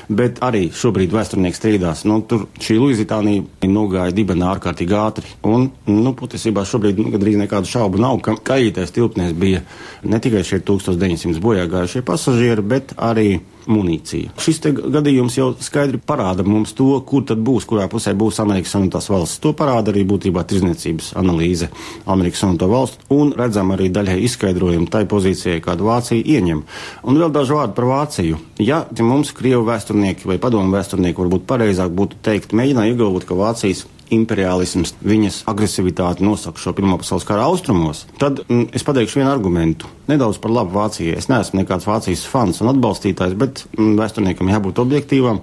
bet 0.08 0.40
arī 0.44 0.66
šobrīd 0.74 1.14
vēsturnieks 1.14 1.60
strīdās. 1.60 2.04
Nu, 2.08 2.20
tur 2.26 2.46
šī 2.60 2.78
Luizitānija 2.80 3.68
nogāja 3.70 4.14
dibenā 4.16 4.52
ārkārtīgi 4.54 4.96
ātri. 4.96 5.34
Un, 5.48 5.70
nu, 5.88 6.14
patiesībā 6.18 6.64
šobrīd 6.68 7.00
nu, 7.00 7.10
gandrīz 7.14 7.38
nekādu 7.40 7.70
šaubu 7.70 8.00
nav, 8.02 8.20
ka 8.24 8.36
kaītais 8.52 8.94
tilpnēs 8.96 9.36
bija 9.38 9.64
ne 10.04 10.20
tikai 10.22 10.44
šie 10.46 10.60
1900 10.66 11.40
bojā 11.42 11.66
gājušie 11.70 12.04
pasažieri, 12.06 12.66
bet 12.74 12.94
arī 13.00 13.40
munīcija. 13.68 14.32
Šis 14.40 14.60
gadījums 14.64 15.36
jau 15.38 15.50
skaidri 15.60 16.00
parāda 16.00 16.44
mums 16.46 16.72
to, 16.76 16.88
kur 17.06 17.24
tad 17.28 17.42
būs, 17.44 17.66
kurā 17.68 17.88
pusē 17.90 18.14
būs 18.18 18.40
Amerikas 18.42 18.74
Savienotās 18.76 19.10
valsts. 19.12 19.40
To 19.44 19.52
parāda 19.56 19.92
arī 19.92 20.04
būtībā 20.08 20.44
tirzniecības 20.48 21.12
analīze 21.20 21.70
Amerikas 22.06 22.44
Savienoto 22.44 22.70
valstu 22.70 23.20
un 23.20 23.34
redzam 23.36 23.72
arī 23.74 23.90
daļai 23.92 24.18
izskaidrojumu 24.26 24.90
tai 24.92 25.04
pozīcijai, 25.10 25.62
kādu 25.64 25.88
Vācija 25.90 26.24
ieņem. 26.36 26.64
Un 27.04 27.20
vēl 27.20 27.32
daži 27.34 27.56
vārdi 27.58 27.76
par 27.76 27.88
Vāciju. 27.90 28.40
Ja, 28.60 28.84
ja 28.96 29.06
mums 29.06 29.34
Krievu 29.36 29.64
vēsturnieki 29.68 30.28
vai 30.30 30.40
padomu 30.42 30.74
vēsturnieki 30.76 31.24
varbūt 31.24 31.48
pareizāk 31.50 31.92
būtu 31.96 32.20
teikt, 32.24 32.54
mēģināja 32.56 32.94
iegalvot, 32.94 33.26
ka 33.28 33.38
Vācijas 33.38 33.86
imperiālisms, 34.14 34.94
viņas 35.04 35.42
agresivitāti 35.50 36.24
nosaka 36.26 36.60
šo 36.60 36.74
Pirmā 36.76 36.98
pasaules 37.00 37.26
kara 37.28 37.46
austrumos, 37.48 38.04
tad 38.20 38.42
mm, 38.46 38.70
es 38.76 38.86
pateikšu 38.86 39.20
vienu 39.20 39.30
argumentu. 39.32 39.90
Nedaudz 40.10 40.40
par 40.42 40.54
labu 40.54 40.74
Vācijai. 40.74 41.16
Es 41.20 41.30
neesmu 41.30 41.60
nekāds 41.60 41.86
Vācijas 41.86 42.26
fans 42.26 42.60
un 42.64 42.72
atbalstītājs, 42.72 43.36
bet 43.38 43.64
mm, 43.76 43.94
vēsturniekam 44.00 44.50
jābūt 44.50 44.82
objektīvam. 44.82 45.42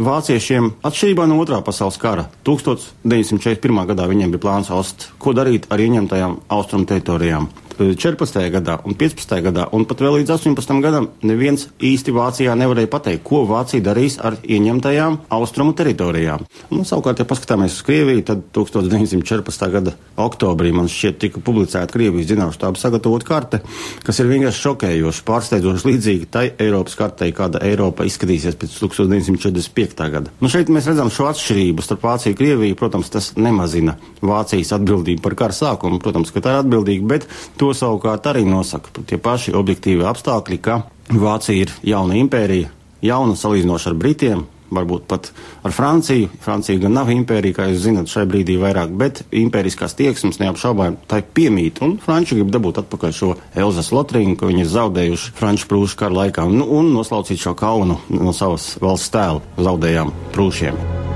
Vāciešiem, 0.00 0.70
atšķirībā 0.80 1.26
no 1.28 1.36
otrā 1.42 1.58
pasaules 1.60 1.98
kara, 2.00 2.22
1941. 2.48 3.82
gadā 3.90 4.06
viņiem 4.08 4.32
bija 4.32 4.44
plāns 4.46 4.70
ost, 4.72 5.10
ko 5.20 5.34
darīt 5.36 5.68
ar 5.68 5.82
ieņemtajām 5.84 6.38
austrumu 6.56 6.88
teritorijām. 6.88 7.50
14. 7.80 8.50
gadā 8.52 8.76
un 8.84 8.94
15. 8.94 9.40
gadā, 9.44 9.64
un 9.72 9.86
pat 9.88 10.02
vēl 10.04 10.18
līdz 10.20 10.34
18. 10.34 10.80
gadam, 10.84 11.08
neviens 11.24 11.66
īsti 11.80 12.12
Vācijā 12.12 12.54
nevarēja 12.58 12.90
pateikt, 12.92 13.22
ko 13.24 13.42
Vācija 13.48 13.82
darīs 13.84 14.18
ar 14.20 14.36
ieņemtajām 14.44 15.16
austrumu 15.32 15.72
teritorijām. 15.76 16.44
Un, 16.70 16.84
savukārt, 16.88 17.22
ja 17.22 17.28
paskatāmies 17.28 17.78
uz 17.78 17.84
Krieviju, 17.86 18.24
tad 18.28 18.42
1914. 18.56 19.66
gada 19.72 19.94
oktobrī 20.20 20.74
man 20.76 20.90
šķiet 20.92 21.20
tika 21.24 21.44
publicēta 21.44 21.92
Krievijas 21.94 22.28
zinātnē 22.32 22.56
štāba 22.58 22.80
sagatavot 22.80 23.24
karte, 23.24 23.62
kas 24.04 24.20
ir 24.20 24.28
vienkārši 24.28 24.64
šokējoša, 24.66 25.24
pārsteidzoši 25.30 25.88
līdzīga 25.88 26.30
tai 26.36 26.44
Eiropas 26.60 26.98
kartei, 27.00 27.32
kāda 27.36 27.62
Eiropa 27.64 28.04
izskatīsies 28.08 28.60
pēc 28.60 28.76
1945. 28.76 29.89
Gada. 29.98 30.32
Nu, 30.40 30.50
šeit 30.52 30.70
mēs 30.72 30.88
redzam 30.90 31.10
šo 31.12 31.28
atšķirību 31.30 31.84
starp 31.84 32.04
Vāciju 32.06 32.34
un 32.34 32.38
Krieviju. 32.40 32.78
Protams, 32.80 33.10
tas 33.12 33.32
nemazina 33.36 33.96
Vācijas 34.22 34.74
atbildību 34.76 35.22
par 35.24 35.36
kara 35.38 35.56
sākumu. 35.56 36.00
Protams, 36.02 36.32
ka 36.34 36.42
tā 36.44 36.54
ir 36.54 36.62
atbildīga, 36.64 37.08
bet 37.10 37.28
To 37.60 37.74
savukārt 37.76 38.24
arī 38.30 38.46
nosaka 38.48 39.02
tie 39.04 39.18
paši 39.20 39.52
objektīvi 39.56 40.06
apstākļi, 40.08 40.58
ka 40.64 40.80
Vācija 41.10 41.66
ir 41.66 41.72
jauna 41.84 42.16
impērija, 42.20 42.70
jauna 43.04 43.34
salīdzinoši 43.36 43.90
ar 43.90 43.96
Britiem, 44.00 44.44
varbūt 44.74 45.06
pat 45.10 45.30
ar 45.66 45.74
Franciju. 45.74 46.30
Francija 46.42 46.80
gan 46.82 46.96
nav 46.98 47.10
impērija, 47.12 47.56
kā 47.58 47.68
jūs 47.70 47.84
zinat, 47.84 48.10
šai 48.12 48.26
brīdī 48.30 48.56
vairāk, 48.60 48.94
bet 49.00 49.22
impēriskās 49.30 49.96
tieksmes 49.98 50.40
neapšaubām 50.42 51.00
tā 51.10 51.22
ir 51.22 51.28
piemīt. 51.36 51.82
Un 51.84 51.98
Franči 52.02 52.38
grib 52.38 52.52
dabūt 52.54 52.82
atpakaļ 52.84 53.14
šo 53.16 53.34
Elzas 53.58 53.92
lotrīnu, 53.94 54.38
ko 54.40 54.50
viņi 54.50 54.66
ir 54.66 54.72
zaudējuši 54.72 55.36
Franču 55.38 55.70
prūšu 55.70 56.00
kara 56.00 56.22
laikā, 56.24 56.48
nu, 56.50 56.66
un 56.80 56.92
noslaucīt 56.96 57.42
šo 57.42 57.56
kaunu 57.58 58.00
no 58.14 58.34
savas 58.36 58.74
valsts 58.82 59.14
tēla 59.14 59.64
zaudējām 59.68 60.14
prūšiem. 60.34 61.09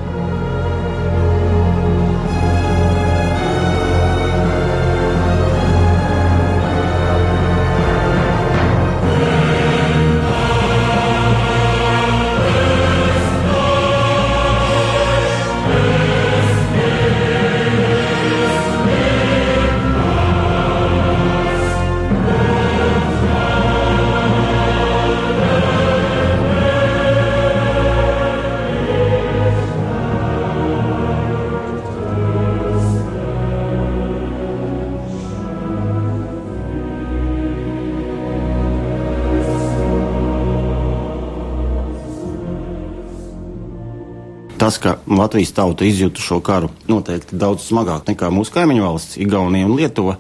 Tas, 44.65 44.79
ka 44.81 44.95
Latvijas 45.05 45.53
tauta 45.53 45.85
izjūta 45.85 46.23
šo 46.25 46.39
karu 46.45 46.71
noteikti 46.89 47.37
daudz 47.37 47.67
smagāk 47.69 48.07
nekā 48.09 48.31
mūsu 48.33 48.55
kaimiņu 48.55 48.85
valsts, 48.87 49.19
Igaunija 49.21 49.69
un 49.69 49.75
Lietuva. 49.77 50.15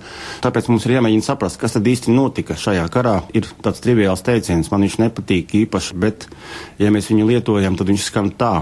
Tāpēc 0.44 0.68
mums 0.68 0.84
ir 0.84 0.98
jāmēģina 0.98 1.24
saprast, 1.24 1.56
kas 1.62 1.78
tad 1.78 1.88
īsti 1.88 2.12
notika 2.12 2.56
šajā 2.60 2.84
karā. 2.92 3.14
Ir 3.32 3.48
tāds 3.64 3.80
triviāls 3.84 4.24
teiciens, 4.26 4.68
man 4.72 4.84
viņš 4.84 4.98
nepatīk 5.00 5.54
īpaši, 5.62 5.96
bet, 5.96 6.28
ja 6.76 6.92
mēs 6.92 7.08
viņu 7.08 7.30
lietojam, 7.30 7.78
tad 7.80 7.88
viņš 7.88 8.10
skan 8.10 8.28
tā. 8.36 8.52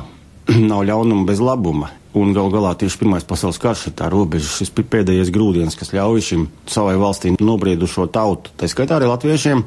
Nav 0.71 0.87
ļaunuma 0.87 1.27
bez 1.27 1.43
labuma. 1.43 1.91
Un 2.12 2.35
gal 2.37 2.50
galā 2.52 2.75
tieši 2.76 2.99
Pirmais 3.00 3.25
pasaules 3.25 3.57
karš 3.57 3.87
ir 3.88 3.95
tā 3.97 4.11
robeža, 4.12 4.50
šis 4.59 4.73
pēdējais 4.76 5.31
grūdienis, 5.33 5.76
kas 5.81 5.95
ļauj 5.97 6.25
šim 6.26 6.42
savai 6.69 6.99
valstī 7.00 7.33
nobriedušo 7.40 8.04
tautu, 8.12 8.52
tā 8.61 8.69
skaitā 8.69 8.99
arī 8.99 9.09
latviešiem, 9.09 9.62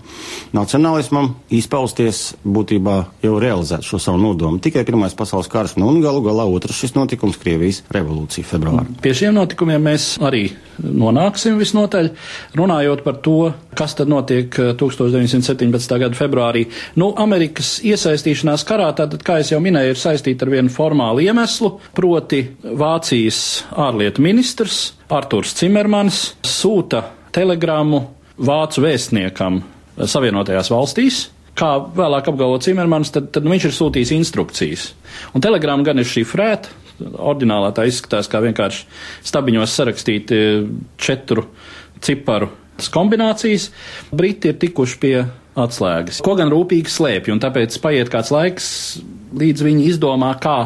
nacionālismam 0.53 1.31
izpausties 1.49 2.35
būtībā 2.45 2.97
jau 3.25 3.39
realizēt 3.41 3.87
šo 3.87 3.97
savu 4.01 4.21
nodomu. 4.21 4.61
Tikai 4.61 4.85
Pirmais 4.85 5.17
pasaules 5.17 5.49
karš, 5.49 5.73
nu 5.81 5.89
un 5.89 5.97
galu 6.05 6.21
galā 6.25 6.45
otrs 6.45 6.83
šis 6.83 6.93
notikums- 6.93 7.39
Krievijas 7.41 7.81
revolūcija 7.89 8.45
februārī. 8.45 8.93
Pie 9.01 9.15
šiem 9.17 9.33
notikumiem 9.33 9.81
mēs 9.81 10.19
arī 10.21 10.51
nonāksim 10.83 11.57
visnotaļ, 11.57 12.11
runājot 12.53 13.03
par 13.03 13.17
to, 13.25 13.53
kas 13.75 13.95
tad 13.95 14.11
notiek 14.11 14.53
1917. 14.77 15.97
gada 15.99 16.15
februārī. 16.15 16.65
Nu, 16.95 17.13
Amerikas 17.17 17.79
iesaistīšanās 17.81 18.65
karā, 18.67 18.91
tātad, 18.95 19.23
kā 19.25 19.39
es 19.39 19.51
jau 19.51 19.59
minēju, 19.63 19.95
ir 19.95 19.99
saistīta 19.99 20.45
ar 20.45 20.53
vienu 20.55 20.69
formālu 20.69 21.23
iemeslu, 21.25 21.79
proti 21.95 22.34
Proti 22.35 22.75
Vācijas 22.75 23.37
ārlietu 23.79 24.19
ministrs 24.19 24.89
Arturs 25.07 25.53
Cimermans 25.55 26.33
sūta 26.43 26.99
telegrammu 27.31 28.01
vācu 28.43 28.83
vēstniekam 28.83 29.61
Savienotajās 29.95 30.67
valstīs, 30.73 31.19
kā 31.55 31.69
vēlāk 31.95 32.27
apgalvo 32.27 32.57
Cimermans, 32.59 33.13
tad, 33.15 33.29
tad 33.31 33.47
nu, 33.47 33.53
viņš 33.53 33.69
ir 33.69 33.75
sūtījis 33.77 34.11
instrukcijas. 34.17 34.89
Un 35.31 35.45
telegramma 35.45 35.87
gan 35.87 36.03
ir 36.03 36.09
šifrēta, 36.11 36.73
ordinālā 37.15 37.71
tā 37.77 37.87
izskatās 37.87 38.27
kā 38.27 38.43
vienkārši 38.43 38.83
stabiņos 39.31 39.79
sarakstīti 39.79 40.43
četru 40.99 41.47
ciparu 42.03 42.51
kombinācijas. 42.91 43.69
Briti 44.11 44.51
ir 44.51 44.59
tikuši 44.59 44.99
pie 44.99 45.15
atslēgas, 45.55 46.19
ko 46.19 46.35
gan 46.35 46.51
rūpīgi 46.51 46.91
slēpj, 46.91 47.31
un 47.31 47.39
tāpēc 47.39 47.79
paiet 47.79 48.11
kāds 48.11 48.35
laiks, 48.35 48.73
līdz 49.39 49.65
viņi 49.65 49.87
izdomā, 49.91 50.31
kā 50.41 50.57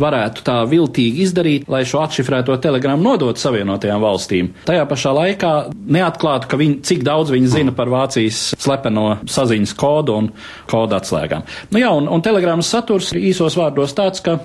varētu 0.00 0.44
tā 0.46 0.56
viltīgi 0.68 1.24
izdarīt, 1.24 1.68
lai 1.70 1.82
šo 1.88 2.02
atšifrēto 2.04 2.56
telegramu 2.62 3.04
nodot 3.04 3.40
Savienotajām 3.40 4.02
valstīm. 4.02 4.50
Tajā 4.68 4.86
pašā 4.90 5.14
laikā 5.16 5.52
neatklātu, 5.96 6.50
ka 6.50 6.58
viņi, 6.60 6.78
cik 6.86 7.04
daudz 7.06 7.32
viņi 7.34 7.52
zina 7.52 7.74
par 7.76 7.92
Vācijas 7.92 8.54
slepeno 8.60 9.06
saziņas 9.30 9.74
kodu 9.78 10.18
un 10.22 10.30
kodu 10.70 10.98
atslēgām. 10.98 11.44
Nu 11.74 11.82
jā, 11.82 11.92
un, 11.94 12.08
un 12.10 12.24
telegramas 12.24 12.70
saturs 12.72 13.12
īsos 13.16 13.58
vārdos 13.60 13.94
tāds, 13.96 14.24
ka, 14.24 14.38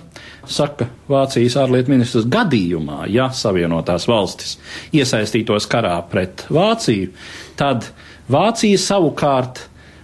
saka 0.49 0.89
Vācijas 1.09 1.57
ārlietu 1.63 1.93
ministrs, 1.95 2.27
gadījumā, 2.29 3.05
ja 3.11 3.29
Savienotās 3.35 4.07
valstis 4.09 4.57
iesaistītos 4.95 5.67
karā 5.69 5.97
pret 6.11 6.45
Vāciju, 6.53 7.11
tad 7.59 7.89
Vācija 8.29 8.77
savukārt 8.77 9.63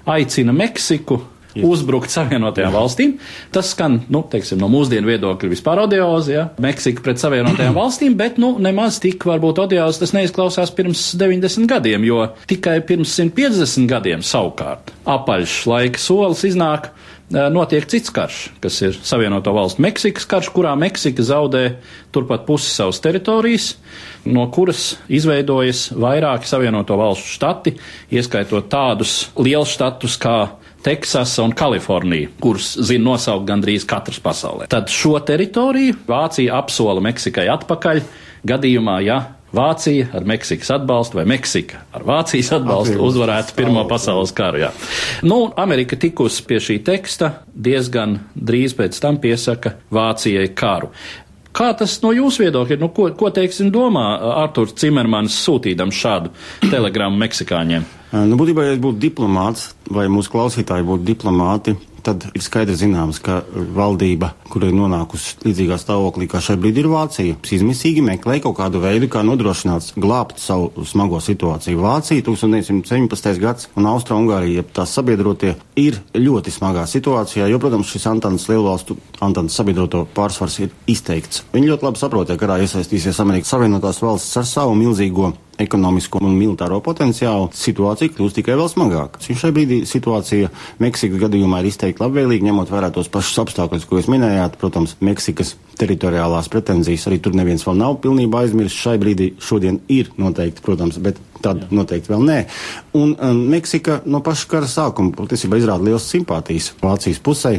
aicina 0.10 0.54
Meksiku 0.56 1.20
uzbrukt 1.64 2.12
Savienotajām 2.12 2.74
valstīm. 2.76 3.16
Tas 3.56 3.72
skan, 3.76 4.02
nu, 4.12 4.24
teiksim, 4.32 4.60
no 4.62 4.70
mūsdienu 4.72 5.12
viedokļa 5.14 5.52
vispār 5.52 5.84
odiozi, 5.86 6.36
ja, 6.36 6.48
Meksika 6.64 7.06
pret 7.06 7.22
Savienotajām 7.22 7.78
valstīm, 7.82 8.18
bet, 8.20 8.40
nu, 8.42 8.56
nemaz 8.64 9.00
tik 9.04 9.28
varbūt 9.28 9.64
odiozi 9.68 10.04
tas 10.04 10.16
neizklausās 10.18 10.74
pirms 10.76 11.08
90 11.20 11.70
gadiem, 11.72 12.08
jo 12.08 12.26
tikai 12.50 12.80
pirms 12.88 13.16
150 13.20 13.90
gadiem 13.92 14.26
savukārt 14.26 14.96
apaļš 15.06 15.60
laika 15.70 16.02
solis 16.02 16.44
iznāk 16.48 16.92
notiek 17.30 17.86
cits 17.90 18.12
karš, 18.14 18.40
kas 18.62 18.78
ir 18.86 18.98
Savienoto 19.04 19.54
valstu 19.56 19.82
Meksikas 19.82 20.28
karš, 20.30 20.52
kurā 20.54 20.76
Meksika 20.78 21.24
zaudē 21.26 21.64
turpat 22.14 22.46
pusi 22.46 22.70
savas 22.70 23.02
teritorijas, 23.02 23.72
no 24.30 24.46
kuras 24.54 24.96
izveidojas 25.10 25.88
vairāki 25.96 26.50
Savienoto 26.50 26.98
valstu 27.00 27.34
štati, 27.34 27.76
ieskaitot 28.14 28.70
tādus 28.70 29.32
lielus 29.38 29.74
štatus 29.74 30.20
kā 30.22 30.38
Teksasa 30.86 31.44
un 31.46 31.56
Kalifornija, 31.58 32.30
kurus 32.42 32.76
zina 32.86 33.12
nosaukt 33.12 33.48
gandrīz 33.50 33.88
katrs 33.90 34.22
pasaulē. 34.22 34.70
Tad 34.70 34.92
šo 34.94 35.18
teritoriju 35.26 35.98
Vācija 36.06 36.60
apsola 36.60 37.02
Meksikai 37.02 37.48
atpakaļ 37.56 38.04
gadījumā, 38.46 39.00
ja 39.06 39.18
Vācija 39.56 40.10
ar 40.14 40.26
Meksikas 40.28 40.72
atbalstu 40.76 41.20
vai 41.20 41.26
Meksika 41.30 41.80
ar 41.96 42.04
Vācijas 42.06 42.52
atbalstu 42.58 43.00
uzvarētu 43.06 43.56
Pirmo 43.56 43.86
pasaules 43.88 44.34
karu. 44.36 44.66
Jā. 44.66 44.72
Nu, 45.24 45.46
Amerika 45.62 45.98
tikusi 46.00 46.44
pie 46.48 46.60
šī 46.64 46.80
teksta 46.86 47.32
diezgan 47.56 48.18
drīz 48.36 48.76
pēc 48.76 49.00
tam 49.02 49.20
piesaka 49.24 49.78
Vācijai 49.96 50.50
karu. 50.58 50.92
Kā 51.56 51.70
tas 51.80 51.94
no 52.04 52.12
jūsu 52.12 52.44
viedokļa? 52.44 52.78
Nu, 52.82 52.90
ko, 52.96 53.08
ko 53.16 53.32
teiksim, 53.32 53.70
domā 53.72 54.04
Arthurs 54.44 54.76
Cimermans 54.80 55.38
sūtīdams 55.46 55.96
šādu 55.96 56.34
telegrammu 56.68 57.22
meksikāņiem? 57.22 57.86
Nu, 58.28 58.36
būtībā, 58.40 58.68
ja 58.68 58.76
es 58.76 58.82
būtu 58.84 59.00
diplomāts 59.08 59.70
vai 59.92 60.10
mūsu 60.12 60.34
klausītāji 60.34 60.88
būtu 60.88 61.08
diplomāti, 61.08 61.76
tad 62.06 62.28
ir 62.34 62.44
skaidrs 62.44 62.82
zināms, 62.82 63.20
ka 63.24 63.42
valdība, 63.76 64.32
kur 64.52 64.66
ir 64.68 64.76
nonākusi 64.76 65.40
līdzīgā 65.46 65.78
stāvoklī, 65.82 66.28
kā 66.30 66.42
šai 66.44 66.58
brīdī 66.62 66.84
ir 66.84 66.90
Vācija, 66.92 67.38
izmisīgi 67.56 68.04
meklē 68.06 68.38
kaut 68.44 68.58
kādu 68.60 68.82
veidu, 68.84 69.10
kā 69.12 69.24
nodrošināt 69.26 69.94
glābt 70.02 70.42
savu 70.42 70.86
smago 70.88 71.22
situāciju. 71.24 71.82
Vācija 71.84 72.26
1917. 72.28 73.40
gads 73.42 73.70
un 73.80 73.90
Austro-Ungārija, 73.90 74.62
ja 74.62 74.68
tās 74.80 74.94
sabiedrotie, 74.98 75.56
ir 75.80 76.00
ļoti 76.16 76.54
smagā 76.54 76.86
situācijā, 76.90 77.48
jo, 77.52 77.62
protams, 77.64 77.90
šis 77.92 78.10
Antānas 78.12 78.48
lielvalstu, 78.52 78.98
Antānas 79.26 79.58
sabiedroto 79.58 80.06
pārsvars 80.16 80.60
ir 80.66 80.76
izteikts. 80.92 81.46
Viņi 81.56 81.72
ļoti 81.72 81.90
labi 81.90 82.02
saprot, 82.02 82.30
ja 82.30 82.40
karā 82.40 82.60
iesaistīsies 82.64 83.22
Amerikas 83.24 83.54
Savienotās 83.56 84.02
valstis 84.04 84.42
ar 84.42 84.48
savu 84.50 84.76
milzīgo 84.78 85.34
ekonomisko 85.62 86.22
un 86.26 86.36
militāro 86.38 86.80
potenciālu, 86.84 87.50
situācija 87.56 88.14
kļūst 88.16 88.40
tikai 88.40 88.58
vēl 88.60 88.70
smagāka. 88.72 89.22
Šai 89.26 89.54
brīdī 89.56 89.82
situācija 89.90 90.52
Meksikas 90.84 91.22
gadījumā 91.26 91.62
ir 91.62 91.70
izteikti 91.72 92.04
labvēlīga, 92.04 92.48
ņemot 92.50 92.74
vērā 92.74 92.92
tos 92.96 93.12
pašus 93.12 93.44
apstākļus, 93.46 93.88
ko 93.88 94.00
jūs 94.00 94.10
minējāt. 94.12 94.60
Protams, 94.62 94.98
Meksikas 95.06 95.56
teritoriālās 95.80 96.50
pretenzijas 96.52 97.08
arī 97.10 97.20
tur 97.24 97.36
neviens 97.38 97.66
vēl 97.68 97.80
nav 97.80 98.00
pilnībā 98.04 98.46
aizmirsis. 98.46 98.80
Šai 98.86 98.98
brīdī 99.02 99.34
šodien 99.44 99.82
ir 99.92 100.12
noteikti, 100.20 100.64
protams, 100.66 101.00
bet 101.04 101.20
tad 101.44 101.68
noteikti 101.76 102.12
vēl 102.14 102.24
nē. 102.26 102.40
Un 102.96 103.16
um, 103.16 103.42
Meksika 103.52 104.00
no 104.06 104.22
paša 104.26 104.50
kara 104.52 104.70
sākuma 104.70 105.14
patiesībā 105.16 105.60
izrāda 105.60 105.86
liels 105.88 106.08
simpātijas 106.12 106.72
Vācijas 106.82 107.20
pusē, 107.24 107.58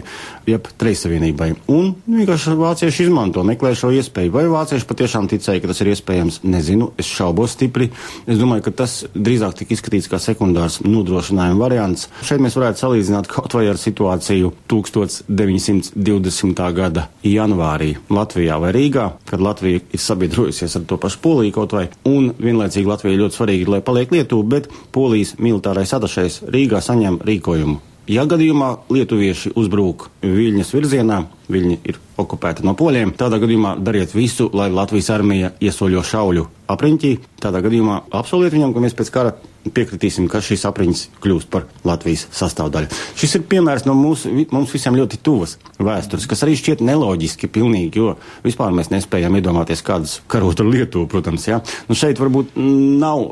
jeb 0.49 0.69
Trejsavienībai. 0.81 1.51
Un 1.73 1.93
vienkārši 2.07 2.57
vācieši 2.57 3.07
izmanto, 3.07 3.45
meklē 3.47 3.75
šo 3.77 3.91
iespēju. 3.97 4.33
Vai 4.35 4.47
vācieši 4.51 4.89
patiešām 4.89 5.29
ticēja, 5.31 5.63
ka 5.63 5.71
tas 5.73 5.83
ir 5.83 5.93
iespējams? 5.93 6.41
Nezinu, 6.47 6.91
es 7.01 7.11
šaubos 7.11 7.57
stipri. 7.57 7.91
Es 8.27 8.41
domāju, 8.41 8.67
ka 8.69 8.75
tas 8.83 8.99
drīzāk 9.15 9.59
tika 9.61 9.77
izskatīts 9.77 10.11
kā 10.11 10.21
sekundārs 10.23 10.81
nodrošinājuma 10.87 11.61
variants. 11.61 12.09
Šeit 12.27 12.43
mēs 12.45 12.57
varētu 12.59 12.85
salīdzināt 12.85 13.31
kaut 13.31 13.57
vai 13.57 13.67
ar 13.71 13.81
situāciju 13.81 14.53
1920. 14.73 16.65
gada 16.77 17.09
janvārī 17.27 17.93
Latvijā 18.13 18.59
vai 18.63 18.73
Rīgā, 18.77 19.07
kad 19.29 19.43
Latvija 19.43 19.83
ir 19.85 20.03
sabiedrojusies 20.03 20.79
ar 20.79 20.87
to 20.89 20.99
pašu 21.01 21.23
Poliju 21.25 21.55
kaut 21.57 21.75
vai, 21.77 21.87
un 22.09 22.31
vienlaicīgi 22.39 22.89
Latvija 22.89 23.21
ļoti 23.21 23.41
svarīgi, 23.41 23.66
lai 23.73 23.83
paliek 23.85 24.13
Lietuva, 24.15 24.47
bet 24.57 24.71
Polijas 24.95 25.37
militārais 25.39 25.93
atašais 25.97 26.43
Rīgā 26.53 26.83
saņem 26.85 27.21
rīkojumu. 27.27 27.79
Ja 28.07 28.23
gadījumā 28.23 28.69
lietuvieši 28.95 29.51
uzbrūk 29.59 30.05
Viļņas 30.23 30.69
virzienā, 30.77 31.25
Viļņa 31.51 31.79
ir 31.91 31.99
okupēta 32.23 32.63
no 32.67 32.77
poļiem, 32.79 33.17
tādā 33.19 33.41
gadījumā 33.43 33.75
dariet 33.83 34.15
visu, 34.15 34.47
lai 34.55 34.69
Latvijas 34.71 35.11
armija 35.11 35.51
iesoļo 35.59 36.05
šauļu 36.07 36.47
apriņķī. 36.71 37.13
Tādā 37.43 37.65
gadījumā 37.67 38.05
apsoliet 38.15 38.55
viņam, 38.55 38.77
ka 38.77 38.85
mēs 38.85 38.95
pēc 38.95 39.11
kara 39.15 39.35
piekritīsim, 39.75 40.29
ka 40.31 40.43
šīs 40.45 40.67
apriņas 40.69 41.03
kļūst 41.25 41.51
par 41.53 41.67
Latvijas 41.87 42.27
sastāvdaļu. 42.35 42.91
Šis 43.19 43.39
ir 43.39 43.47
piemērs 43.51 43.87
no 43.89 43.95
mūsu, 43.99 44.33
mums 44.53 44.75
visiem 44.75 44.99
ļoti 44.99 45.21
tuvas 45.27 45.57
vēstures, 45.79 46.29
kas 46.31 46.45
arī 46.47 46.57
šķiet 46.59 46.85
neloģiski 46.87 47.51
pilnīgi, 47.53 48.03
jo 48.03 48.15
vispār 48.47 48.75
mēs 48.77 48.93
nespējam 48.93 49.39
iedomāties 49.39 49.85
kādas 49.87 50.21
karot 50.31 50.61
ar 50.63 50.71
Lietuvu, 50.71 51.09
protams, 51.11 51.49
jā. 51.49 51.61
Nu 51.89 51.97
šeit 51.99 52.21
varbūt 52.23 52.57
nav 52.57 53.25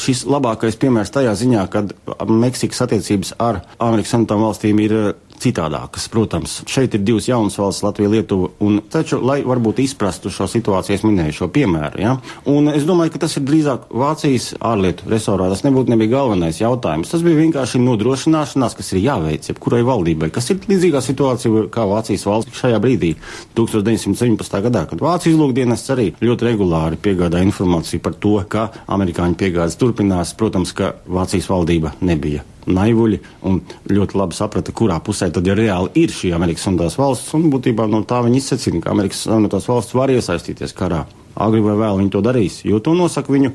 šis 0.00 0.26
labākais 0.30 0.78
piemērs 0.80 1.14
tajā 1.14 1.34
ziņā, 1.38 1.66
kad 1.72 1.94
Meksikas 2.30 2.84
attiecības 2.86 3.34
ar 3.42 3.62
Amerikas 3.78 4.14
Savienotām 4.14 4.46
valstīm 4.46 4.80
ir 4.84 4.96
citādākas. 5.40 6.08
Protams, 6.12 6.60
šeit 6.70 6.94
ir 6.96 7.04
divas 7.04 7.28
jaunas 7.28 7.56
valsts, 7.60 7.84
Latvija, 7.84 8.10
Lietuva, 8.12 8.50
un 8.64 8.80
taču, 8.92 9.20
lai 9.24 9.40
varbūt 9.46 9.82
izprastu 9.84 10.32
šo 10.32 10.48
situāciju, 10.50 10.98
es 10.98 11.04
minēju 11.06 11.36
šo 11.40 11.50
piemēru, 11.54 12.00
ja? 12.02 12.16
un 12.50 12.70
es 12.72 12.86
domāju, 12.88 13.14
ka 13.14 13.24
tas 13.24 13.36
ir 13.38 13.46
drīzāk 13.48 13.88
Vācijas 13.90 14.52
ārlietu 14.64 15.08
resorā, 15.10 15.48
tas 15.52 15.64
nebūtu 15.66 15.94
nebija 15.94 16.16
galvenais 16.18 16.60
jautājums. 16.60 17.10
Tas 17.12 17.24
bija 17.26 17.40
vienkārši 17.40 17.82
nodrošināšanās, 17.84 18.76
kas 18.78 18.92
ir 18.94 19.02
jāveic 19.04 19.50
jebkurai 19.50 19.82
valdībai, 19.86 20.30
kas 20.34 20.52
ir 20.52 20.60
līdzīgā 20.70 21.02
situācija 21.04 21.66
kā 21.72 21.86
Vācijas 21.90 22.26
valsts 22.28 22.60
šajā 22.60 22.80
brīdī, 22.82 23.14
1917. 23.58 24.60
gadā, 24.68 24.86
kad 24.90 25.02
Vācijas 25.04 25.40
lūgdienests 25.40 25.94
arī 25.94 26.10
ļoti 26.20 26.50
regulāri 26.50 27.00
piegādā 27.00 27.42
informāciju 27.46 28.04
par 28.04 28.16
to, 28.20 28.36
ka 28.50 28.68
amerikāņu 28.90 29.40
piegādes 29.40 29.78
turpinās, 29.80 30.36
protams, 30.38 30.74
ka 30.76 30.94
Vācijas 31.08 31.50
valdība 31.50 31.96
nebija 32.04 32.44
naivuļi 32.66 33.20
un 33.48 33.60
ļoti 33.90 34.18
labi 34.20 34.36
saprata, 34.36 34.74
kurā 34.76 34.98
pusē 35.04 35.30
tad 35.32 35.46
ja 35.46 35.56
reāli 35.58 35.92
ir 36.02 36.12
šī 36.14 36.34
Amerikas 36.36 36.66
Savienotās 36.66 36.98
valsts. 37.00 37.32
Un 37.38 37.48
būtībā 37.52 37.88
no 37.90 38.02
tā 38.08 38.20
viņi 38.26 38.42
izsacina, 38.42 38.82
ka 38.84 38.94
Amerikas 38.94 39.24
Savienotās 39.26 39.68
valsts 39.70 39.96
var 39.96 40.12
iesaistīties 40.12 40.76
karā 40.76 41.04
agri 41.40 41.62
vai 41.64 41.76
vēl 41.80 42.00
viņi 42.02 42.12
to 42.14 42.22
darīs. 42.24 42.60
Jo 42.66 42.80
to 42.84 42.94
nosaka 42.96 43.32
viņu 43.32 43.52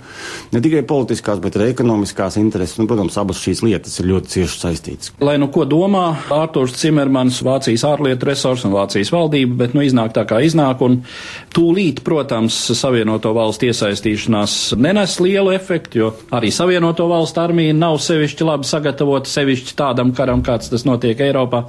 ne 0.54 0.62
tikai 0.64 0.84
politiskās, 0.88 1.42
bet 1.44 1.58
arī 1.60 1.72
ekonomiskās 1.74 2.40
intereses. 2.42 2.80
Nu, 2.80 2.88
protams, 2.90 3.18
abas 3.22 3.42
šīs 3.44 3.64
lietas 3.66 4.00
ir 4.02 4.10
ļoti 4.12 4.34
cieši 4.36 4.62
saistītas. 4.62 5.14
Lai 5.24 5.38
nu 5.42 5.50
ko 5.54 5.66
domā 5.70 6.06
Ārturs 6.34 6.76
Cimermans, 6.80 7.42
Vācijas 7.46 7.86
ārlietu 7.88 8.30
resurs 8.30 8.66
un 8.68 8.74
Vācijas 8.76 9.12
valdība, 9.14 9.60
bet 9.64 9.76
nu 9.78 9.86
iznāk 9.86 10.16
tā 10.16 10.26
kā 10.30 10.42
iznāk. 10.46 10.82
Un 10.86 11.02
tūlīt, 11.56 12.02
protams, 12.06 12.58
Savienoto 12.76 13.34
valstu 13.36 13.70
iesaistīšanās 13.70 14.76
nenes 14.82 15.18
lielu 15.24 15.54
efektu, 15.56 16.02
jo 16.02 16.12
arī 16.36 16.52
Savienoto 16.54 17.08
valstu 17.12 17.44
armija 17.44 17.76
nav 17.78 18.00
sevišķi 18.04 18.48
labi 18.48 18.70
sagatavota 18.70 19.32
sevišķi 19.32 19.78
tādam 19.80 20.14
karam, 20.16 20.44
kāds 20.46 20.72
tas 20.72 20.86
notiek 20.88 21.22
Eiropā. 21.26 21.66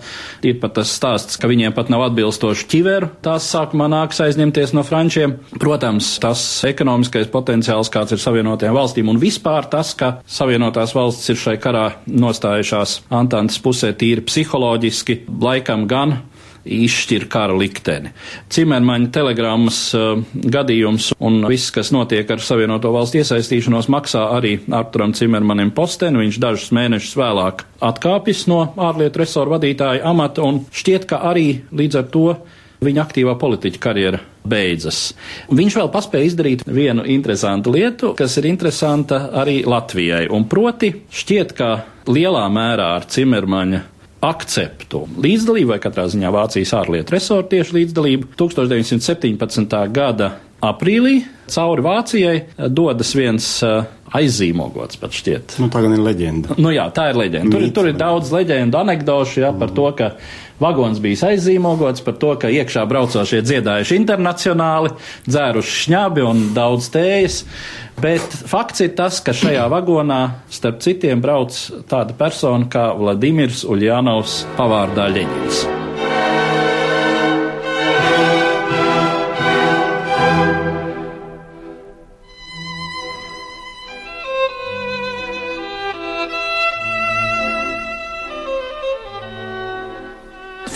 Ir 0.46 0.58
pat 0.62 0.76
tas 0.80 0.92
stāsts, 0.92 1.38
ka 1.40 1.50
viņiem 1.50 1.74
pat 1.76 1.90
nav 1.92 2.06
atbilstoši 2.08 2.68
ķiveru. 2.72 3.10
Tās 3.24 3.48
sākumā 3.52 3.88
nāks 3.92 4.20
aizņemties 4.24 4.74
no 4.76 4.84
frančiem. 4.86 5.36
Protams, 5.60 6.05
protams, 6.06 6.18
tas 6.20 6.64
ekonomiskais 6.64 7.28
potenciāls, 7.30 7.90
kāds 7.90 8.12
ir 8.12 8.20
Savienotajām 8.20 8.76
valstīm, 8.76 9.08
un 9.10 9.18
vispār 9.18 9.66
tas, 9.70 9.94
ka 9.94 10.20
Savienotās 10.26 10.94
valstis 10.94 11.30
ir 11.30 11.36
šai 11.36 11.56
karā 11.58 11.96
nostājušās 12.06 13.08
Antantas 13.10 13.58
pusē 13.58 13.92
tīri 13.92 14.24
psiholoģiski, 14.26 15.26
laikam 15.40 15.86
gan 15.86 16.22
izšķir 16.66 17.28
kara 17.30 17.54
likteni. 17.54 18.10
Cimermaņa 18.50 19.10
telegrammas 19.14 19.78
uh, 19.94 20.18
gadījums 20.32 21.12
un 21.22 21.44
viss, 21.46 21.70
kas 21.70 21.92
notiek 21.94 22.26
ar 22.30 22.42
Savienoto 22.42 22.90
valstu 22.90 23.20
iesaistīšanos, 23.20 23.86
maksā 23.86 24.24
arī 24.34 24.56
Arturam 24.74 25.14
Cimermanim 25.14 25.70
posteni. 25.70 26.24
Viņš 26.24 26.40
dažus 26.42 26.72
mēnešus 26.74 27.14
vēlāk 27.20 27.62
atkāpjas 27.86 28.46
no 28.50 28.64
ārlietu 28.74 29.22
resoru 29.22 29.54
vadītāja 29.54 30.02
amata 30.10 30.42
un 30.42 30.64
šķiet, 30.74 31.06
ka 31.06 31.22
arī 31.30 31.48
līdz 31.70 32.02
ar 32.02 32.10
to 32.10 32.26
viņa 32.84 33.02
aktīvā 33.06 33.36
politiķa 33.40 33.80
karjera 33.82 34.20
beidzas. 34.46 35.10
Viņš 35.50 35.78
vēl 35.80 35.90
paspēja 35.94 36.30
izdarīt 36.30 36.64
vienu 36.68 37.04
interesantu 37.16 37.72
lietu, 37.74 38.14
kas 38.18 38.36
ir 38.40 38.48
interesanta 38.50 39.26
arī 39.42 39.62
Latvijai, 39.66 40.26
un 40.32 40.46
proti 40.50 40.92
šķiet, 41.10 41.54
ka 41.56 41.70
lielā 42.10 42.46
mērā 42.52 42.92
ar 43.00 43.08
Cimermaņa 43.10 43.82
akceptu 44.26 45.02
līdzdalību, 45.22 45.70
vai 45.74 45.80
katrā 45.82 46.06
ziņā 46.10 46.32
Vācijas 46.34 46.72
ārlietu 46.78 47.14
resortu 47.14 47.54
tieši 47.56 47.76
līdzdalību 47.80 48.32
1917. 48.38 49.76
gada 49.94 50.32
aprīlī 50.64 51.20
cauri 51.52 51.84
Vācijai 51.84 52.36
dodas 52.72 53.12
viens 53.16 53.48
uh, 53.64 53.84
aizīmogots 54.14 55.00
pat 55.00 55.14
šķiet. 55.16 55.56
Nu, 55.62 55.70
tā 55.72 55.82
gan 55.84 55.94
ir 55.96 56.02
leģenda. 56.04 56.56
Nu 56.60 56.72
jā, 56.74 56.86
tā 56.94 57.10
ir 57.10 57.20
leģenda. 57.20 57.52
Tur, 57.52 57.68
tur 57.74 57.90
ir 57.90 57.96
daudz 57.98 58.32
leģendu, 58.34 58.78
anekdošu 58.78 59.42
jā, 59.42 59.52
par 59.58 59.72
to, 59.76 59.88
ka 59.98 60.12
Vagons 60.62 61.00
bija 61.04 61.32
aizīmogots 61.32 62.04
par 62.04 62.16
to, 62.20 62.32
ka 62.40 62.48
iekšā 62.48 62.86
braucošie 62.88 63.42
dziedājuši 63.44 63.98
internacionāli, 64.00 64.94
dzēruši 65.28 65.74
šņabi 65.82 66.24
un 66.24 66.44
daudz 66.56 66.88
tējas. 66.94 67.42
Bet 68.00 68.24
fakts 68.48 68.84
ir 68.84 68.94
tas, 68.96 69.20
ka 69.24 69.36
šajā 69.36 69.66
vagonā 69.72 70.20
starp 70.52 70.80
citiem 70.84 71.24
brauc 71.24 71.56
tāda 71.88 72.16
persona 72.16 72.68
kā 72.72 72.90
Vladimirs 72.96 73.64
Uljānovs 73.68 74.44
pavārdā 74.56 75.10
Ļeņins. 75.16 75.85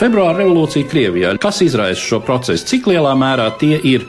Februāra 0.00 0.38
revolūcija 0.38 0.88
Krievijā. 0.88 1.34
Kas 1.36 1.58
izraisa 1.60 2.00
šo 2.00 2.22
procesu? 2.24 2.64
Cik 2.70 2.86
lielā 2.88 3.10
mērā 3.20 3.50
tie 3.60 3.76
ir 3.84 4.06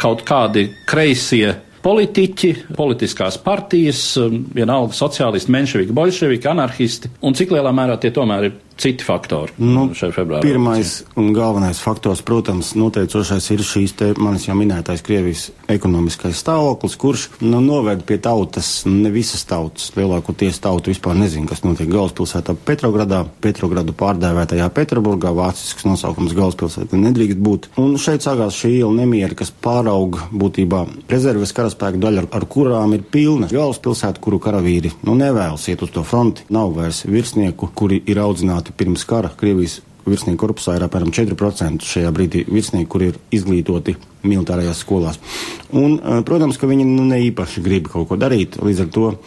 kaut 0.00 0.22
kādi 0.24 0.70
kreisie 0.88 1.50
politiķi, 1.84 2.52
politiskās 2.78 3.36
partijas, 3.44 4.00
um, 4.16 4.38
vienalga 4.56 4.96
sociālisti, 4.96 5.52
menševiki, 5.52 5.92
bolševiki, 5.92 6.48
anarchisti, 6.48 7.10
un 7.28 7.36
cik 7.36 7.52
lielā 7.52 7.74
mērā 7.76 7.98
tie 8.00 8.08
tomēr 8.16 8.48
ir 8.48 8.54
citi 8.80 9.04
faktori 9.06 9.54
Nu, 9.60 9.86
šai 9.96 10.10
februārā? 10.14 10.42
Pirmais 10.44 10.96
un 11.20 11.32
galvenais 11.34 11.78
faktors, 11.80 12.22
protams, 12.26 12.72
noteicošais 12.78 13.46
ir 13.54 13.62
šīs 13.64 13.94
te 13.98 14.10
manis 14.18 14.46
jau 14.48 14.56
minētais 14.58 15.02
Krievijas 15.04 15.48
ekonomiskais 15.70 16.38
stāvoklis, 16.42 16.96
kurš 17.00 17.26
nu, 17.44 17.60
noved 17.64 18.04
pie 18.08 18.18
tautas, 18.22 18.82
ne 18.88 19.10
visas 19.14 19.44
tautas, 19.48 19.90
lielākoties 19.96 20.60
tautu 20.64 20.92
vispār 20.92 21.16
nezin, 21.18 21.46
kas 21.50 21.64
notiek 21.66 21.88
galvaspilsētā 21.92 22.56
Petrogradā, 22.66 23.22
Petrogradu 23.44 23.94
pārdēvētajā 23.98 24.68
Peterburgā, 24.74 25.32
vācisks 25.36 25.86
nosaukums 25.88 26.34
galvaspilsētā 26.36 26.98
nedrīkst 27.00 27.40
būt. 27.44 27.70
Un 27.80 27.96
šeit 28.00 28.26
sākās 28.26 28.58
šī 28.58 28.74
iela 28.80 28.92
nemieri, 29.00 29.38
kas 29.38 29.52
pārauga 29.64 30.28
būtībā 30.32 30.84
rezerves 31.10 31.54
karaspēku 31.56 32.02
daļa, 32.02 32.24
ar, 32.24 32.30
ar 32.40 32.48
kurām 32.50 32.96
ir 32.96 33.06
pilna 33.06 33.50
galvaspilsēta, 33.52 34.22
kuru 34.24 34.40
karavīri 34.42 34.94
nu, 35.06 35.16
nevēlas 35.18 35.68
iet 35.70 35.84
uz 35.84 35.92
to 35.94 36.04
fronti. 36.06 36.46
Nav 36.54 36.74
vairs 36.76 37.04
virsnieku, 37.08 37.70
kuri 37.76 38.00
ir 38.10 38.20
audzināti 38.22 38.63
pirms 38.72 39.04
kara 39.04 39.32
Krievijas 39.36 39.80
virsnieku 40.06 40.40
korpusā 40.44 40.76
ir 40.76 40.84
apmēram 40.84 41.12
4% 41.14 41.86
šajā 41.88 42.10
brīdī 42.14 42.44
virsnieki, 42.48 42.88
kur 42.90 43.06
ir 43.06 43.18
izglītoti 43.32 43.96
militārajās 44.24 44.82
skolās. 44.84 45.18
Un, 45.72 45.98
eh, 45.98 46.22
protams, 46.22 46.58
ka 46.58 46.66
viņi 46.66 46.84
nu, 46.84 47.04
ne 47.04 47.20
īpaši 47.30 47.62
grib 47.64 47.88
kaut 47.88 48.08
ko 48.08 48.16
darīt, 48.16 48.60
līdz 48.60 48.80
ar 48.80 48.86
to 48.86 49.18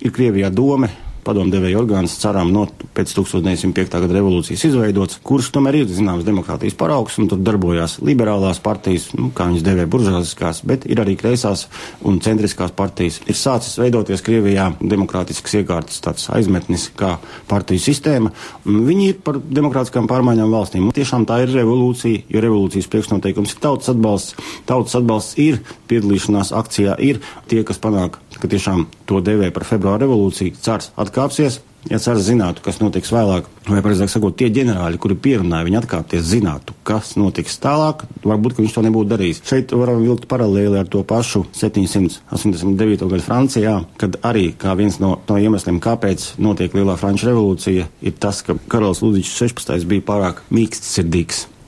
ir 0.00 0.12
Krievijā 0.12 0.52
dome 0.52 0.90
padomdevēja 1.26 1.80
orgāns, 1.80 2.16
cerām, 2.22 2.52
no 2.54 2.66
pēc 2.96 3.12
1905. 3.18 4.00
gada 4.04 4.16
revolūcijas 4.16 4.64
izveidots, 4.68 5.18
kurš 5.26 5.50
tomēr 5.56 5.80
ir 5.80 5.90
zināms 5.90 6.26
demokrātijas 6.26 6.76
paraugs, 6.78 7.18
un 7.20 7.30
tur 7.30 7.42
darbojās 7.42 7.98
liberālās 8.06 8.60
partijas, 8.62 9.08
nu, 9.18 9.30
kā 9.34 9.48
viņas 9.50 9.66
devē 9.66 9.86
buržāziskās, 9.90 10.62
bet 10.68 10.86
ir 10.90 11.02
arī 11.02 11.16
kreisās 11.18 11.66
un 12.06 12.20
centriskās 12.24 12.74
partijas. 12.76 13.20
Ir 13.26 13.38
sācis 13.38 13.78
veidoties 13.80 14.24
Krievijā 14.26 14.70
demokrātisks 14.80 15.58
iekārtas 15.60 16.02
tāds 16.04 16.28
aizmetnis 16.34 16.88
kā 16.96 17.16
partiju 17.50 17.82
sistēma. 17.82 18.32
Viņi 18.66 19.08
ir 19.10 19.20
par 19.26 19.40
demokrātiskām 19.40 20.08
pārmaiņām 20.10 20.52
valstīm. 20.52 20.86
Un 20.86 20.96
tiešām 20.96 21.26
tā 21.28 21.42
ir 21.44 21.54
revolūcija, 21.56 22.26
jo 22.32 22.44
revolūcijas 22.44 22.90
priekšnoteikums 22.92 23.56
ir 23.56 23.62
tautas 23.62 23.92
atbalsts. 23.92 24.36
Tautas 24.68 24.96
atbalsts 24.98 25.38
ir 25.42 25.60
piedalīšanās 25.90 26.52
akcijā, 26.56 26.96
ir 27.02 27.22
tie, 27.50 27.62
kas 27.66 27.80
panāk, 27.82 28.20
ka 28.42 28.50
tiešām 28.50 28.86
to 29.08 29.22
devē 29.24 29.52
par 29.54 29.66
februāra 29.68 30.04
revolūciju. 30.04 30.58
Cars 30.62 30.92
atkāpsies. 30.96 31.62
Ja 31.86 32.00
cars 32.02 32.24
zinātu, 32.26 32.64
kas 32.64 32.80
notiks 32.82 33.12
vēlāk, 33.14 33.46
vai 33.68 33.78
precīzāk 33.78 34.10
sakot, 34.10 34.34
tie 34.34 34.48
ģenerāļi, 34.50 34.98
kuri 34.98 35.14
pierunāja 35.22 35.68
viņu 35.68 35.78
atkāpties, 35.78 36.24
zinātu, 36.26 36.74
kas 36.86 37.12
notiks 37.14 37.60
tālāk, 37.62 38.02
varbūt 38.26 38.58
viņš 38.58 38.74
to 38.74 38.82
nebūtu 38.82 39.12
darījis. 39.12 39.42
Šeit 39.46 39.74
varam 39.78 40.02
vilkt 40.02 40.26
paralēli 40.26 40.80
ar 40.80 40.90
to 40.90 41.04
pašu 41.06 41.44
789. 41.54 43.06
gadu 43.06 43.22
Francijā, 43.22 43.76
kad 44.02 44.18
arī 44.26 44.48
kā 44.58 44.74
viens 44.74 44.98
no, 44.98 45.20
no 45.28 45.38
iemesliem, 45.38 45.78
kāpēc 45.84 46.32
notiek 46.42 46.74
lielā 46.74 46.98
franču 46.98 47.30
revolūcija, 47.30 47.86
ir 48.02 48.18
tas, 48.18 48.42
ka 48.42 48.58
karalis 48.66 49.04
Ludvigs 49.06 49.36
16. 49.38 49.86
bija 49.86 50.08
pārāk 50.10 50.42
mīksts 50.50 50.96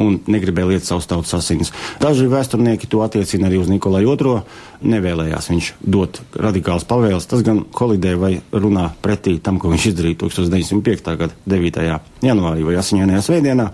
un 0.03 0.19
negribēja 0.31 0.73
liet 0.73 0.87
savus 0.87 1.09
tautas 1.11 1.35
asinis. 1.39 1.73
Daži 2.03 2.29
vēsturnieki 2.31 2.89
to 2.91 3.03
attiecina 3.05 3.49
arī 3.49 3.61
uz 3.63 3.71
Nikolai 3.71 4.05
II. 4.07 4.41
Nevēlējās 4.79 5.49
viņš 5.51 5.69
dot 5.83 6.21
radikāls 6.39 6.85
pavēles. 6.87 7.27
Tas 7.27 7.43
gan 7.47 7.65
kolidē 7.75 8.15
vai 8.19 8.33
runā 8.53 8.87
pretī 9.03 9.35
tam, 9.43 9.59
ko 9.59 9.73
viņš 9.73 9.89
izdarīja 9.91 10.21
1905. 10.23 11.17
gada 11.19 11.35
9. 11.51 11.89
janvārī 12.23 12.67
vai 12.67 12.77
8. 12.79 13.17
svētdienā. 13.27 13.67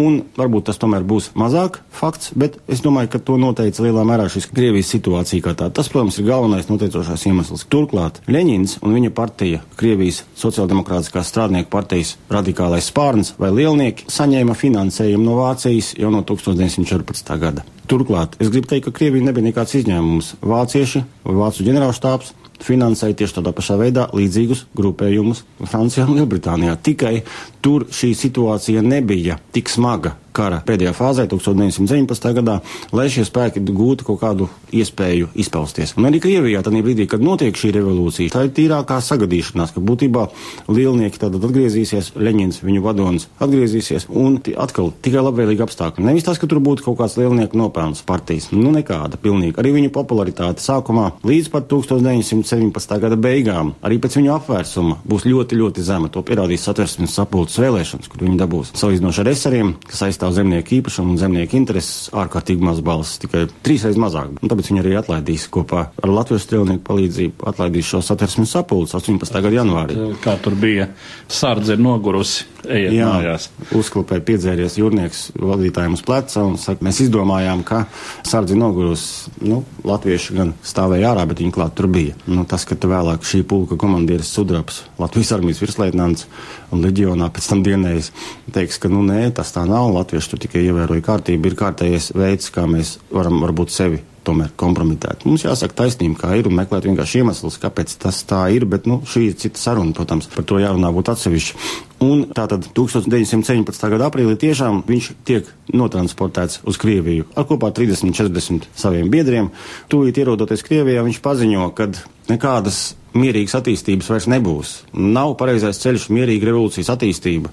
Un 0.00 0.22
varbūt 0.38 0.70
tas 0.70 0.80
tomēr 0.80 1.04
būs 1.04 1.34
mazāk 1.36 1.82
fakts, 1.92 2.32
bet 2.32 2.56
es 2.72 2.80
domāju, 2.84 3.12
ka 3.12 3.20
to 3.20 3.36
noteica 3.40 3.84
lielā 3.84 4.06
mērā 4.08 4.30
šis 4.32 4.48
Krievijas 4.48 4.94
situācija 4.94 5.44
kā 5.44 5.52
tā. 5.58 5.68
Tas, 5.76 5.90
protams, 5.92 6.16
ir 6.20 6.28
galvenais 6.30 6.70
noteicošais 6.72 7.28
iemesls. 7.28 7.66
Turklāt 7.72 8.22
Ļeņins 8.32 8.78
un 8.80 8.96
viņa 8.96 9.12
partija, 9.16 9.60
Krievijas 9.76 10.22
sociāldemokrātiskās 10.40 11.28
strādnieku 11.28 11.68
partijas 11.72 12.16
radikālais 12.32 12.88
spārns 12.88 13.34
vai 13.40 13.52
lielnieki 13.52 14.08
saņēma 14.12 14.56
finansējumu 14.56 15.28
no 15.28 15.36
Vācijas 15.42 15.65
jau 15.98 16.10
no 16.12 16.22
1914. 16.26 17.36
gada. 17.40 17.64
Turklāt 17.90 18.36
es 18.42 18.50
gribu 18.50 18.70
teikt, 18.70 18.88
ka 18.88 18.94
Krievija 18.98 19.28
nebija 19.28 19.48
nekāds 19.48 19.76
izņēmums. 19.80 20.34
Vācieši 20.42 21.04
Vācu 21.26 21.66
ģenerālštāps 21.66 22.34
finansēja 22.64 23.18
tieši 23.20 23.38
tādā 23.38 23.52
pašā 23.56 23.76
veidā 23.80 24.06
līdzīgus 24.16 24.66
grupējumus 24.76 25.42
Francijā 25.64 26.06
un 26.08 26.20
Lielbritānijā. 26.20 26.76
Tikai 26.80 27.18
tur 27.64 27.86
šī 27.92 28.14
situācija 28.16 28.84
nebija 28.84 29.38
tik 29.54 29.70
smaga 29.72 30.16
kara 30.36 30.60
pēdējā 30.66 30.92
fāzē, 30.96 31.26
1919. 31.30 32.32
gadā, 32.40 32.60
lai 32.96 33.08
šie 33.12 33.24
spēki 33.26 33.64
gūtu 33.66 34.06
kaut 34.10 34.20
kādu 34.22 34.48
iespēju 34.76 35.30
izpausties. 35.38 35.94
Un 35.96 36.08
arī 36.10 36.20
Krievijā, 36.22 36.62
tajā 36.66 36.82
brīdī, 36.84 37.06
kad 37.10 37.24
notiek 37.24 37.56
šī 37.56 37.72
revolūcija, 37.76 38.34
tā 38.34 38.46
ir 38.46 38.52
tīrākā 38.56 38.98
sagadīšanās, 39.04 39.74
ka 39.74 39.82
būtībā 39.84 40.26
lielnieki 40.68 41.20
tad 41.22 41.38
atgriezīsies, 41.38 42.12
Leņņņins, 42.16 42.60
viņu 42.64 42.82
vadonis 42.84 43.28
atgriezīsies, 43.42 44.08
un 44.10 44.38
atkal 44.56 44.92
tikai 45.04 45.24
labvēlīgi 45.24 45.64
apstākļi. 45.66 46.06
Nevis 46.06 46.26
tas, 46.26 46.40
ka 46.40 46.48
tur 46.50 46.60
būtu 46.64 46.86
kaut 46.86 46.98
kāds 47.00 47.16
lielnieku 47.20 47.58
nopelns 47.58 48.02
partijas, 48.06 48.50
nu 48.54 48.72
nekāda, 48.74 49.20
pilnīgi. 49.20 49.56
Arī 49.60 49.74
viņu 49.76 49.92
popularitāte 49.94 50.64
sākumā 50.64 51.10
līdz 51.26 51.52
pat 51.52 51.68
1917. 51.70 52.96
gada 53.02 53.18
beigām, 53.20 53.74
arī 53.86 54.00
pēc 54.02 54.18
viņu 54.20 54.34
apvērsuma, 54.36 54.98
būs 55.06 55.26
ļoti, 55.28 55.60
ļoti 55.60 55.86
zema. 55.86 56.10
To 56.12 56.22
pierādīs 56.26 56.66
satversmes 56.66 57.14
sapulces 57.16 57.60
vēlēšanas, 57.62 58.10
kur 58.10 58.26
viņi 58.26 58.40
dabūs 58.40 58.72
salīdzinoši 58.78 59.22
ar 59.22 59.32
eseriem, 59.32 59.74
kas 59.86 60.04
aizstāv 60.08 60.25
aizstāv 60.26 60.34
zemnieku 60.34 60.74
īpašumu 60.80 61.14
un 61.14 61.18
zemnieku 61.20 61.56
intereses 61.56 62.10
ārkārtīgi 62.14 62.64
maz 62.64 62.80
balss, 62.82 63.18
tikai 63.22 63.46
trīsreiz 63.64 63.96
mazāk. 64.00 64.34
Un 64.42 64.50
tāpēc 64.50 64.70
viņi 64.70 64.82
arī 64.82 64.94
atlaidīs 64.98 65.46
kopā 65.52 65.86
ar 66.02 66.10
Latvijas 66.10 66.46
strēlnieku 66.46 66.82
palīdzību, 66.86 67.46
atlaidīs 67.46 67.90
šo 67.90 68.02
satversmes 68.02 68.50
sapulces 68.56 68.96
18. 68.98 69.40
gada 69.44 69.54
janvārī. 69.54 69.98
Kā 70.24 70.36
tur 70.42 70.56
bija, 70.58 70.88
sārdze 71.28 71.76
ir 71.76 71.82
nogurusi, 71.82 72.46
ejiet 72.66 72.96
Jā, 72.96 73.10
mājās. 73.14 73.48
uzklupēja 73.76 74.24
piedzēries 74.26 74.78
jūrnieks 74.80 75.22
vadītājiem 75.38 75.94
uz 75.96 76.02
pleca 76.06 76.44
un 76.46 76.56
saka, 76.58 76.82
mēs 76.86 77.00
izdomājām, 77.06 77.62
ka 77.66 77.84
sārdze 78.26 78.58
nogurusi, 78.58 79.30
nu, 79.46 79.62
latvieši 79.86 80.36
gan 80.38 80.54
stāvēja 80.66 81.12
ārā, 81.12 81.26
bet 81.30 81.42
viņi 81.44 81.54
klāt 81.54 81.76
tur 81.78 81.90
bija. 81.92 82.16
Nu, 82.26 82.44
tas, 82.48 82.66
ka 82.66 82.78
vēlāk 82.86 83.26
šī 83.26 83.44
pulka 83.46 83.78
komandieris 83.78 84.32
Sudraps, 84.34 84.82
Latvijas 84.98 85.32
armijas 85.36 85.62
virsleitnants 85.62 86.26
un 86.74 86.82
leģionā 86.82 87.28
pēc 87.34 87.50
tam 87.52 87.62
dienējis, 87.66 88.10
teiks, 88.54 88.80
ka, 88.82 88.90
nu, 88.90 89.04
nē, 89.06 89.28
tas 89.36 89.52
tā 89.54 89.62
nav, 89.68 89.92
latvieši 90.16 90.32
tur 90.32 90.40
tikai 90.40 90.64
ievēroja 90.64 91.04
kārtību, 91.04 91.50
ir 91.50 91.56
kārtējais 91.58 92.12
veids, 92.16 92.48
kā 92.54 92.64
mēs 92.70 92.96
varam 93.12 93.42
varbūt 93.42 93.72
sevi 93.74 94.00
tomēr 94.26 94.50
kompromitēt. 94.58 95.26
Mums 95.28 95.44
jāsaka 95.44 95.76
taisnība, 95.82 96.16
kā 96.22 96.30
ir, 96.38 96.48
un 96.48 96.56
meklēt 96.56 96.88
vienkārši 96.88 97.20
iemeslus, 97.20 97.60
kāpēc 97.62 97.92
tas 98.02 98.22
tā 98.26 98.40
ir, 98.50 98.64
bet, 98.66 98.88
nu, 98.88 98.98
šī 99.06 99.26
ir 99.28 99.36
cita 99.38 99.60
saruna, 99.60 99.94
protams, 99.94 100.26
par 100.32 100.46
to 100.48 100.58
jārunā 100.58 100.90
būtu 100.96 101.12
atsevišķi. 101.12 101.58
Un 102.06 102.24
tātad 102.34 102.66
1917. 102.74 103.86
gada 103.92 104.08
aprīlī 104.08 104.34
tiešām 104.40 104.82
viņš 104.88 105.12
tiek 105.28 105.52
notransportēts 105.76 106.64
uz 106.66 106.80
Krieviju 106.80 107.28
ar 107.36 107.46
kopā 107.46 107.70
30-40 107.76 108.66
saviem 108.74 109.12
biedriem. 109.12 109.52
Tūlīt 109.92 110.18
ierodoties 110.24 110.64
Krievijā, 110.66 111.06
viņš 111.06 111.22
paziņo, 111.24 111.70
ka 111.76 111.92
nekādas 112.32 112.96
mierīgas 113.18 113.56
attīstības 113.58 114.08
vairs 114.12 114.28
nebūs. 114.30 114.72
Nav 114.94 115.34
pareizais 115.40 115.80
ceļš 115.82 116.08
mierīga 116.14 116.50
revolūcijas 116.50 116.92
attīstība. 116.94 117.52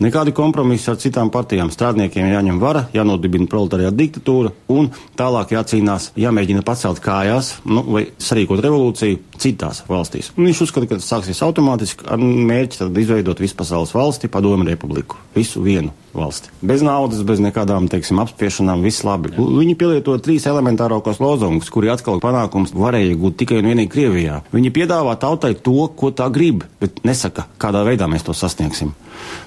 Nekādi 0.00 0.34
kompromisi 0.36 0.90
ar 0.92 0.98
citām 1.02 1.32
partijām. 1.34 1.72
Strādniekiem 1.74 2.30
jāņem 2.32 2.60
vara, 2.62 2.86
jānodibina 2.96 3.48
proletariāta 3.50 3.98
diktatūra 3.98 4.54
un 4.72 4.90
tālāk 5.18 5.54
jācīnās, 5.56 6.10
jāmēģina 6.20 6.64
pacelt 6.66 7.02
kājās 7.04 7.54
nu, 7.68 7.84
vai 7.90 8.06
sarīkot 8.18 8.62
revolūciju 8.64 9.22
citās 9.40 9.84
valstīs. 9.88 10.32
Un 10.36 10.48
viņš 10.48 10.66
uzskata, 10.66 10.90
ka 10.90 11.00
tas 11.00 11.10
sāksies 11.12 11.42
automātiski 11.46 12.08
ar 12.10 12.20
mērķi 12.20 12.90
izveidot 13.04 13.42
vispasaules 13.42 13.94
valsti, 13.96 14.32
padomu 14.32 14.68
republiku. 14.68 15.20
Visu 15.36 15.62
vienu 15.64 15.94
valsti. 16.16 16.50
Bez 16.66 16.82
naudas, 16.84 17.22
bez 17.26 17.40
nekādām, 17.42 17.88
teiksim, 17.90 18.20
apspiešanām, 18.22 18.82
viss 18.84 19.04
labi. 19.06 19.32
Jā. 19.34 19.44
Viņi 19.60 19.76
pielieto 19.78 20.16
trīs 20.22 20.46
elementārākos 20.50 21.20
lozungus, 21.22 21.70
kuri 21.72 21.92
atkal 21.92 22.22
panākums 22.22 22.74
varēja 22.76 23.18
gūt 23.20 23.38
tikai 23.42 23.60
un 23.60 23.70
vienīgi 23.70 23.92
Krievijā. 23.94 24.40
Viņi 24.54 24.72
piedāvā 24.76 25.16
tautai 25.20 25.54
to, 25.54 25.76
ko 25.96 26.12
tā 26.14 26.30
grib, 26.32 26.64
bet 26.82 27.02
nesaka, 27.06 27.46
kādā 27.60 27.84
veidā 27.86 28.10
mēs 28.10 28.26
to 28.26 28.36
sasniegsim. 28.36 28.94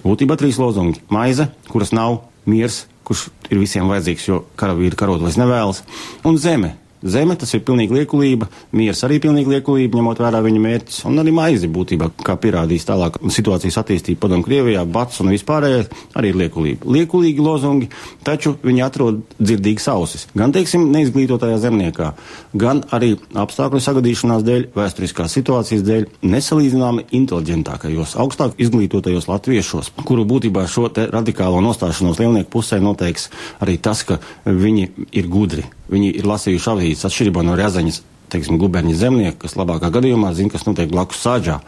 Būtībā 0.05 0.37
trīs 0.39 0.59
lozungi- 0.61 1.01
maize, 1.15 1.49
kuras 1.69 1.93
nav, 1.95 2.21
miers, 2.45 2.85
kurš 3.03 3.27
ir 3.49 3.59
visiem 3.59 3.89
vajadzīgs, 3.91 4.27
jo 4.27 4.43
karavīri 4.57 4.95
karot 4.95 5.21
vairs 5.21 5.39
nevēlas, 5.39 5.83
un 6.23 6.37
zeme, 6.37 6.75
Zeme 7.03 7.35
tas 7.35 7.51
ir 7.51 7.63
pilnīgi 7.67 7.97
liekulība, 7.97 8.47
miers 8.79 9.03
arī 9.03 9.17
pilnīgi 9.23 9.51
liekulība, 9.57 9.99
ņemot 9.99 10.21
vērā 10.23 10.39
viņa 10.45 10.61
mērķis, 10.63 11.01
un 11.09 11.19
arī 11.19 11.33
maizi 11.35 11.67
būtībā, 11.71 12.09
kā 12.23 12.37
pierādīs 12.39 12.87
tālāk 12.87 13.17
situācijas 13.27 13.81
attīstība 13.81 14.21
padomu 14.23 14.45
Krievijā, 14.47 14.85
bats 14.87 15.19
un 15.19 15.33
vispārējais, 15.33 15.89
arī 16.15 16.31
ir 16.31 16.39
liekulība. 16.43 16.87
Liekulīgi 16.95 17.43
lozungi, 17.43 17.89
taču 18.23 18.55
viņi 18.63 18.85
atrod 18.85 19.19
dzirdīgas 19.35 19.89
ausis. 19.91 20.25
Gan, 20.31 20.55
teiksim, 20.55 20.87
neizglītotajā 20.95 21.59
zemniekā, 21.65 22.13
gan 22.55 22.83
arī 22.95 23.17
apstākļu 23.43 23.83
sagadīšanās 23.83 24.47
dēļ, 24.47 24.65
vēsturiskās 24.77 25.35
situācijas 25.35 25.83
dēļ, 25.83 26.07
nesalīdzināmi 26.23 27.07
inteliģentākajos, 27.19 28.15
augstāk 28.23 28.55
izglītotajos 28.63 29.27
latviešos, 29.27 29.91
kuru 30.07 30.23
būtībā 30.29 30.63
šo 30.71 30.87
te 30.93 31.09
radikālo 31.11 31.59
nostāšanos 31.67 32.23
lielnieku 32.23 32.53
pusē 32.55 32.79
noteiks 32.83 33.27
arī 33.59 33.75
tas, 33.83 34.07
ka 34.07 34.21
viņi 34.47 34.89
ir 35.11 35.31
gudri. 35.31 35.67
Viņi 35.93 36.13
ir 36.17 36.25
lasījuši 36.25 36.69
avīzes 36.71 36.92
atšķirībā 37.01 37.43
no 37.45 37.57
Rezaņas 37.57 38.01
teiksim, 38.33 38.57
guberņa 38.61 38.95
zemnieki, 38.97 39.37
kas 39.43 39.57
labākā 39.59 39.91
gadījumā 39.93 40.33
zina, 40.37 40.53
kas 40.53 40.65
notiek 40.67 40.91
blakus 40.91 41.21
sāģā. 41.21 41.59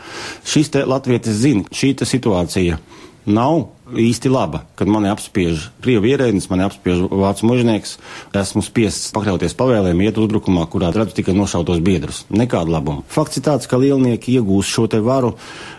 Šis 0.47 0.73
te 0.73 0.85
latvietis 0.88 1.38
zina, 1.43 1.65
šī 1.73 1.93
situācija 2.01 2.79
nav 3.25 3.67
īsti 3.93 4.31
laba, 4.31 4.63
kad 4.79 4.89
mani 4.89 5.11
apspiež 5.11 5.69
krievu 5.83 6.09
ierēdnis, 6.09 6.47
mani 6.49 6.65
apspiež 6.65 7.05
vācu 7.11 7.49
mužnieks. 7.49 7.97
Esmu 8.35 8.63
spiests 8.65 9.13
pakļauties 9.15 9.55
pavēlēm, 9.57 10.01
iet 10.05 10.17
uzbrukumā, 10.21 10.65
kurā 10.71 10.91
redzu 10.93 11.19
tikai 11.19 11.35
nošautos 11.37 11.81
biedrus. 11.85 12.23
Nekāda 12.33 12.75
labuma. 12.75 13.05
Fakts 13.11 13.39
ir 13.39 13.45
tāds, 13.47 13.69
ka 13.69 13.79
lielnieki 13.81 14.35
iegūs 14.37 14.69
šo 14.69 14.87
te 14.91 14.99
varu 15.03 15.33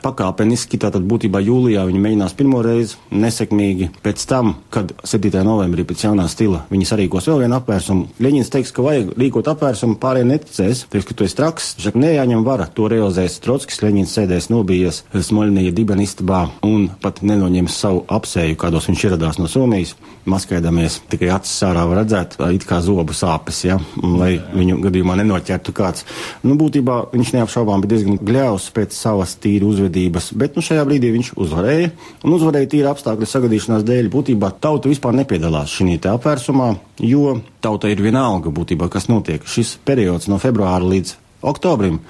pakāpeniski, 0.04 0.80
tātad 0.82 1.06
būtībā 1.06 1.42
jūlijā 1.44 1.84
viņi 1.88 2.02
mēģinās 2.02 2.36
pirmo 2.38 2.62
reizi 2.64 2.98
nesekmīgi. 3.10 3.90
Pēc 4.04 4.26
tam, 4.30 4.54
kad 4.74 4.94
7. 5.06 5.42
novembrī 5.46 5.86
pēc 5.86 6.06
jaunā 6.08 6.26
stila 6.30 6.64
viņi 6.70 6.88
sarīkos 6.88 7.28
vēl 7.30 7.44
vienu 7.44 7.58
apvērsumu, 7.58 8.08
Ļeņins 8.22 8.50
teiks, 8.52 8.72
ka 8.74 8.84
vajag 8.86 9.12
rīkot 9.18 9.50
apvērsumu, 9.52 9.98
pārējie 10.02 10.28
neticēs, 10.30 10.84
teiks, 10.92 11.06
ka 11.08 11.16
tu 11.16 11.26
esi 11.26 11.36
traks, 11.38 11.68
šak 11.82 11.98
nejāņem 12.00 12.46
vara, 12.46 12.66
to 12.72 12.88
realizēs 12.90 13.38
Trotskis, 13.44 13.82
Ļeņins 13.84 14.14
sēdēs 14.16 14.48
nobijies 14.52 15.02
Smoļnija 15.12 15.74
dibenistabā 15.76 16.46
un 16.66 16.88
pat 17.02 17.20
nenoņems 17.26 17.76
savu 17.76 17.95
apsēju, 18.12 18.56
kādos 18.60 18.86
viņš 18.90 19.04
ieradās 19.08 19.38
no 19.40 19.48
Somijas, 19.50 19.94
maskēdamies, 20.28 21.00
tikai 21.10 21.30
acis 21.34 21.54
ārā 21.66 21.84
var 21.88 22.00
redzēt, 22.02 22.36
it 22.54 22.66
kā 22.68 22.80
zobu 22.84 23.14
sāpes, 23.16 23.62
ja, 23.66 23.78
lai 24.02 24.36
viņu 24.54 24.78
gadījumā 24.84 25.16
nenoķertu 25.20 25.74
kāds. 25.76 26.06
Nu, 26.46 26.56
būtībā 26.60 26.98
viņš 27.14 27.34
neapšaubām 27.36 27.84
bija 27.84 27.94
diezgan 27.94 28.20
gļaus 28.22 28.70
pēc 28.76 28.96
savas 28.96 29.36
tīri 29.42 29.68
uzvedības, 29.68 30.32
bet 30.38 30.58
nu, 30.58 30.64
šajā 30.66 30.86
brīdī 30.88 31.12
viņš 31.16 31.34
uzvarēja, 31.40 31.92
un 32.24 32.38
uzvarēja 32.38 32.72
tīri 32.74 32.90
apstākļu 32.92 33.30
sagadīšanās 33.30 33.86
dēļ. 33.86 34.10
Būtībā 34.12 34.52
tauta 34.60 34.90
vispār 34.92 35.16
nepiedalās 35.20 35.76
šī 35.76 36.00
apvērsumā, 36.10 36.72
jo 37.02 37.38
tauta 37.64 37.90
ir 37.90 38.02
vienalga 38.02 38.52
būtībā, 38.54 38.90
kas 38.92 39.08
notiek. 39.10 39.46
Šis 39.46 39.76
periods 39.86 40.28
no 40.30 40.40
februāra 40.42 40.84
līdz 40.86 41.16
oktobrim 41.46 42.00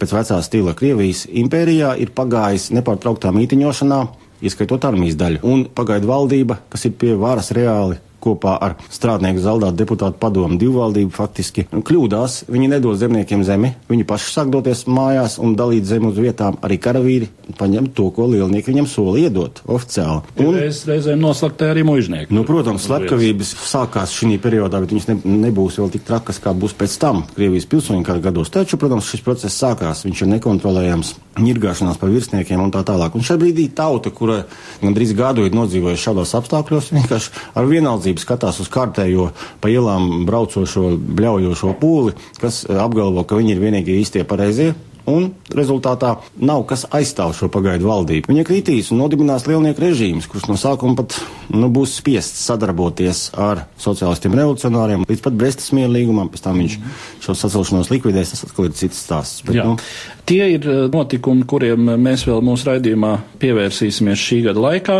pēc 0.00 0.14
vecā 0.16 0.38
stila 0.44 0.74
Krievijas 0.78 1.24
impērijā 1.28 1.94
ir 2.02 2.12
pagājis 2.16 2.70
nepārtrauktā 2.76 3.32
mītiņošanā, 3.34 4.00
ieskaitot 4.42 4.84
armijas 4.88 5.18
daļu. 5.20 5.42
Un 5.46 5.66
pagaidu 5.74 6.10
valdība, 6.10 6.58
kas 6.72 6.88
ir 6.88 6.96
pie 6.98 7.14
varas 7.18 7.52
reāli 7.54 8.00
kopā 8.22 8.54
ar 8.62 8.76
strādnieku 8.92 9.42
zaldātu 9.42 9.80
deputātu 9.80 10.20
padomu 10.22 10.58
divvaldību 10.60 11.10
faktiski 11.14 11.66
kļūdās. 11.72 12.44
Viņi 12.52 12.70
nedod 12.76 12.98
zemniekiem 13.00 13.42
zemi, 13.46 13.72
viņi 13.90 14.06
paši 14.08 14.30
sāk 14.36 14.52
doties 14.54 14.84
mājās 14.86 15.38
un 15.42 15.56
dalīt 15.58 15.88
zemi 15.88 16.12
uz 16.12 16.20
vietām. 16.22 16.58
Arī 16.62 16.78
karavīri 16.82 17.30
paņem 17.58 17.88
to, 17.96 18.08
ko 18.14 18.26
lielnieki 18.30 18.72
viņam 18.72 18.88
sola 18.90 19.18
iedot 19.20 19.62
oficiāli. 19.66 20.22
Un 20.42 20.58
reiz, 20.58 20.82
reizēm 20.88 21.20
noslaktē 21.22 21.70
arī 21.72 21.84
mužnieki. 21.86 22.34
Nu, 22.34 22.44
protams, 22.48 22.86
slepkavības 22.88 23.54
sākās 23.68 24.14
šī 24.16 24.36
periodā, 24.42 24.80
bet 24.82 24.94
viņas 24.94 25.08
ne, 25.10 25.18
nebūs 25.46 25.78
vēl 25.80 25.92
tik 25.94 26.06
trakas, 26.08 26.40
kā 26.42 26.54
būs 26.56 26.76
pēc 26.78 26.96
tam 27.02 27.24
Krievijas 27.32 27.68
pilsoņu 27.70 28.06
kara 28.06 28.22
gados. 28.22 28.52
Taču, 28.52 28.78
protams, 28.80 29.10
šis 29.12 29.24
process 29.24 29.58
sākās, 29.62 30.04
viņš 30.06 30.24
ir 30.24 30.32
nekontrolējams, 30.34 31.14
ņirgāšanās 31.42 32.00
pa 32.00 32.10
virsniekiem 32.12 32.60
un 32.60 32.72
tā 32.74 32.82
tālāk. 32.86 33.16
Un 33.16 33.24
šajā 33.24 33.40
brīdī 33.40 33.68
tauta, 33.76 34.12
kura 34.12 34.42
gandrīz 34.82 35.14
gadu 35.16 35.46
ir 35.46 35.56
nodzīvojusi 35.56 36.04
šādos 36.04 36.34
apstākļos, 36.38 36.92
vienkārši 36.98 37.34
ar 37.58 37.68
vienaldzību 37.70 38.22
skatās 38.22 38.60
uz 38.62 38.70
kārtējo 38.72 39.30
pa 39.62 39.72
ielām 39.72 40.26
braucošo, 40.28 40.92
bļaujošo 41.18 41.74
pūli, 41.80 42.16
kas 42.40 42.64
eh, 42.66 42.78
apgalvo, 42.82 43.24
ka 43.24 43.38
viņi 43.38 43.56
ir 43.56 43.62
vienīgie 43.66 44.00
īstie 44.02 44.26
pareizie. 44.28 44.72
Un 45.10 45.32
rezultātā 45.50 46.12
nav 46.38 46.62
kas 46.70 46.84
aizstāv 46.94 47.34
šo 47.34 47.48
pagaidu 47.52 47.88
valdību. 47.88 48.30
Viņa 48.30 48.44
kritīs 48.46 48.92
un 48.94 49.00
nodibinās 49.02 49.48
lielnieku 49.48 49.82
režīmus, 49.82 50.28
kurš 50.30 50.46
no 50.50 50.58
sākuma 50.60 50.94
pat 51.00 51.16
nu, 51.50 51.70
būs 51.74 51.96
spiests 51.98 52.44
sadarboties 52.46 53.24
ar 53.34 53.64
sociālistiem 53.82 54.36
revolucionāriem 54.38 55.06
līdz 55.08 55.24
pat 55.24 55.38
Brestas 55.38 55.72
miera 55.74 55.90
līgumam. 55.90 56.30
Pēc 56.32 56.46
tam 56.46 56.62
viņš 56.62 56.78
šo 57.24 57.36
sacelšanos 57.38 57.90
likvidēs, 57.90 58.34
tas 58.34 58.46
atkal 58.46 58.70
ir 58.70 58.76
cits 58.78 59.02
stāsts. 59.02 59.42
Bet, 59.46 59.58
Jā. 59.58 59.66
nu, 59.66 59.78
Tie 60.22 60.44
ir 60.54 60.66
eh, 60.70 60.82
notikumi, 60.92 61.42
kuriem 61.50 61.96
mēs 61.98 62.22
vēl 62.28 62.42
mūsu 62.46 62.68
raidījumā 62.70 63.16
pievērsīsimies 63.42 64.22
šī 64.22 64.44
gada 64.46 64.62
laikā 64.62 64.98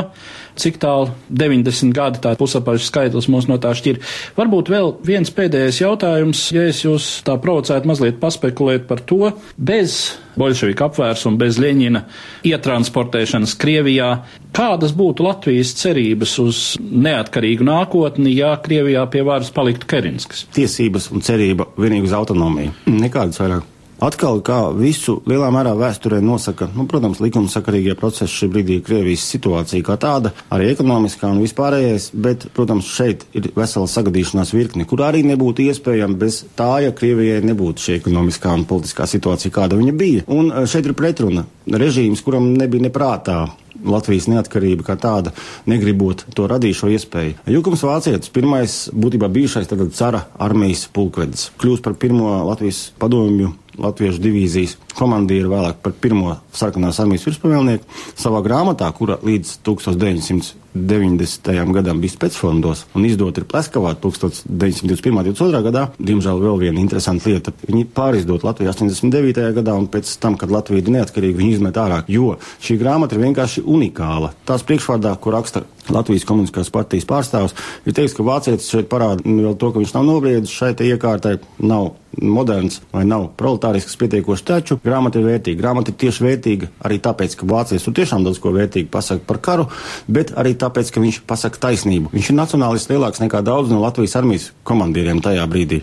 cik 0.58 0.78
tālu 0.82 1.12
90 1.28 1.94
gadi, 1.96 2.20
tā 2.22 2.34
pusapaļš 2.38 2.88
skaitlis 2.88 3.28
mūs 3.32 3.48
no 3.50 3.58
tā 3.62 3.74
šķir. 3.76 4.00
Varbūt 4.36 4.72
vēl 4.72 4.92
viens 5.06 5.32
pēdējais 5.34 5.82
jautājums, 5.82 6.44
ja 6.54 6.66
es 6.70 6.82
jūs 6.84 7.08
tā 7.26 7.38
provocētu 7.40 7.88
mazliet 7.88 8.20
paspekulēt 8.22 8.86
par 8.90 9.02
to, 9.06 9.32
bez 9.56 10.18
bolševika 10.38 10.88
apvērsuma, 10.88 11.38
bez 11.40 11.58
Ļeņina 11.60 12.04
ietransportēšanas 12.48 13.56
Krievijā, 13.60 14.12
kādas 14.56 14.94
būtu 14.96 15.26
Latvijas 15.26 15.74
cerības 15.80 16.38
uz 16.42 16.62
neatkarīgu 16.80 17.66
nākotni, 17.68 18.32
ja 18.38 18.54
Krievijā 18.62 19.04
pie 19.12 19.24
varas 19.28 19.52
paliktu 19.54 19.88
Kerinskis? 19.90 20.46
Tiesības 20.56 21.10
un 21.12 21.24
cerība 21.24 21.68
vienīgi 21.76 22.08
uz 22.10 22.16
autonomiju. 22.16 22.76
Nekādas 22.92 23.42
vairāk. 23.42 23.71
Atkal, 24.02 24.40
kā 24.42 24.56
visu 24.74 25.20
lielā 25.30 25.46
mērā 25.54 25.76
vēsturē 25.78 26.16
nosaka, 26.26 26.66
nu, 26.74 26.88
protams, 26.90 27.20
likumsakarīgie 27.22 27.94
procesi 28.00 28.34
šī 28.34 28.48
brīdī 28.50 28.80
Krievijas 28.82 29.28
situācija 29.30 29.86
kā 29.86 29.94
tāda, 30.02 30.32
arī 30.50 30.72
ekonomiskā 30.72 31.30
un 31.30 31.38
vispārējais, 31.44 32.08
bet, 32.24 32.48
protams, 32.56 32.88
šeit 32.90 33.22
ir 33.38 33.52
vesela 33.54 33.86
sagadīšanās 33.86 34.50
virkni, 34.56 34.88
kur 34.90 35.04
arī 35.06 35.22
nebūtu 35.28 35.68
iespējama 35.68 36.18
bez 36.18 36.40
tā, 36.58 36.72
ja 36.82 36.90
Krievijai 36.98 37.44
nebūtu 37.46 37.86
šī 37.86 38.00
ekonomiskā 38.00 38.56
un 38.58 38.66
politiskā 38.66 39.06
situācija, 39.06 39.54
kāda 39.54 39.78
viņa 39.78 39.94
bija. 39.94 40.26
Un 40.34 40.50
eh, 40.50 40.66
šeit 40.66 40.90
ir 40.90 40.98
pretruna. 40.98 41.46
Režīms, 41.70 42.26
kuram 42.26 42.56
nebija 42.58 42.88
neprātā 42.88 43.44
Latvijas 43.86 44.28
neatkarība 44.30 44.84
kā 44.86 44.98
tāda, 45.00 45.30
negribot 45.70 46.26
to 46.34 46.50
radīt 46.50 46.76
šo 46.78 46.90
iespēju. 46.92 47.38
Jukums 47.50 47.86
Vācietis, 47.86 48.34
pirmais 48.34 48.76
būtībā 48.94 49.30
bijušais 49.32 49.70
cara 49.94 50.26
armijas 50.42 50.88
pulkvedis, 50.92 51.50
kļūst 51.58 51.86
par 51.86 51.98
pirmo 51.98 52.34
Latvijas 52.50 52.90
padomju 52.98 53.54
Latviešu 53.80 54.20
divīzijas 54.20 54.74
komandieru, 54.98 55.48
vēlāk 55.54 55.78
par 55.80 55.94
pirmo 55.96 56.34
sarkanās 56.52 56.98
armijas 57.00 57.24
virspavēlnieku, 57.24 57.86
savā 58.20 58.42
grāmatā, 58.44 58.90
kura 58.92 59.16
līdz 59.24 59.54
1990. 59.64 61.72
gadam 61.72 62.02
bija 62.02 62.12
spēcfondos 62.12 62.84
un 62.92 63.06
izdota 63.08 63.40
ir 63.40 63.46
Pleskavā 63.48 63.94
1921. 63.96 65.32
22. 65.32 65.62
gadā. 65.64 65.86
Diemžēl 65.96 66.42
vēl 66.42 66.60
viena 66.66 66.82
interesanta 66.82 67.30
lieta. 67.30 67.54
Viņi 67.64 67.86
pārizdot 67.96 68.44
Latviju 68.44 68.74
89. 68.74 69.40
gadā 69.56 69.78
un 69.78 69.88
pēc 69.92 70.12
tam, 70.20 70.36
kad 70.40 70.52
Latvija 70.52 70.84
ir 70.84 70.92
neatkarīga, 70.98 71.40
viņi 71.40 71.56
izmet 71.56 71.80
ārā, 71.80 72.02
jo 72.12 72.36
šī 72.60 72.76
grāmata 72.82 73.16
ir 73.16 73.24
vienkārši 73.24 73.64
unikāla. 73.64 74.34
Tās 74.48 74.66
priekšvārdā, 74.68 75.14
kur 75.16 75.38
raksta 75.38 75.64
Latvijas 75.92 76.28
komunistiskās 76.28 76.72
partijas 76.72 77.08
pārstāvs, 77.08 77.56
ir 77.88 77.96
teiks, 77.96 78.12
ka 78.16 78.26
vācietis 78.26 78.68
šeit 78.68 78.92
parāda 78.92 79.24
vēl 79.24 79.56
to, 79.56 79.72
ka 79.72 79.80
viņš 79.80 79.96
nav 79.96 80.08
nobriedis 80.12 80.52
šai 80.52 80.74
iekārtai, 80.92 81.38
nav 81.64 81.94
moderns 82.20 82.80
vai 82.92 83.04
nav 83.08 83.28
proletārisks 83.38 83.96
pietiekoši, 84.00 84.44
taču 84.48 84.78
grāmata 84.84 85.20
ir 85.20 85.28
vērtīga. 85.28 85.60
Grāmata 85.60 85.92
ir 85.92 85.98
tieši 86.02 86.26
vērtīga 86.26 86.68
arī 86.86 86.98
tāpēc, 87.02 87.36
ka 87.38 87.48
vācietis 87.48 87.86
tur 87.86 87.96
tiešām 87.96 88.26
daudz 88.26 88.40
ko 88.42 88.52
vērtīgu 88.54 88.90
pasaka 88.92 89.24
par 89.28 89.40
karu, 89.44 89.68
bet 90.12 90.34
arī 90.38 90.54
tāpēc, 90.58 90.92
ka 90.92 91.02
viņš 91.04 91.22
pasaka 91.28 91.62
taisnību. 91.68 92.12
Viņš 92.12 92.32
ir 92.32 92.38
nacionālists 92.38 92.92
lielāks 92.92 93.22
nekā 93.22 93.42
daudz 93.46 93.72
no 93.72 93.80
Latvijas 93.82 94.16
armijas 94.20 94.50
komandieriem 94.68 95.22
tajā 95.24 95.46
brīdī. 95.50 95.82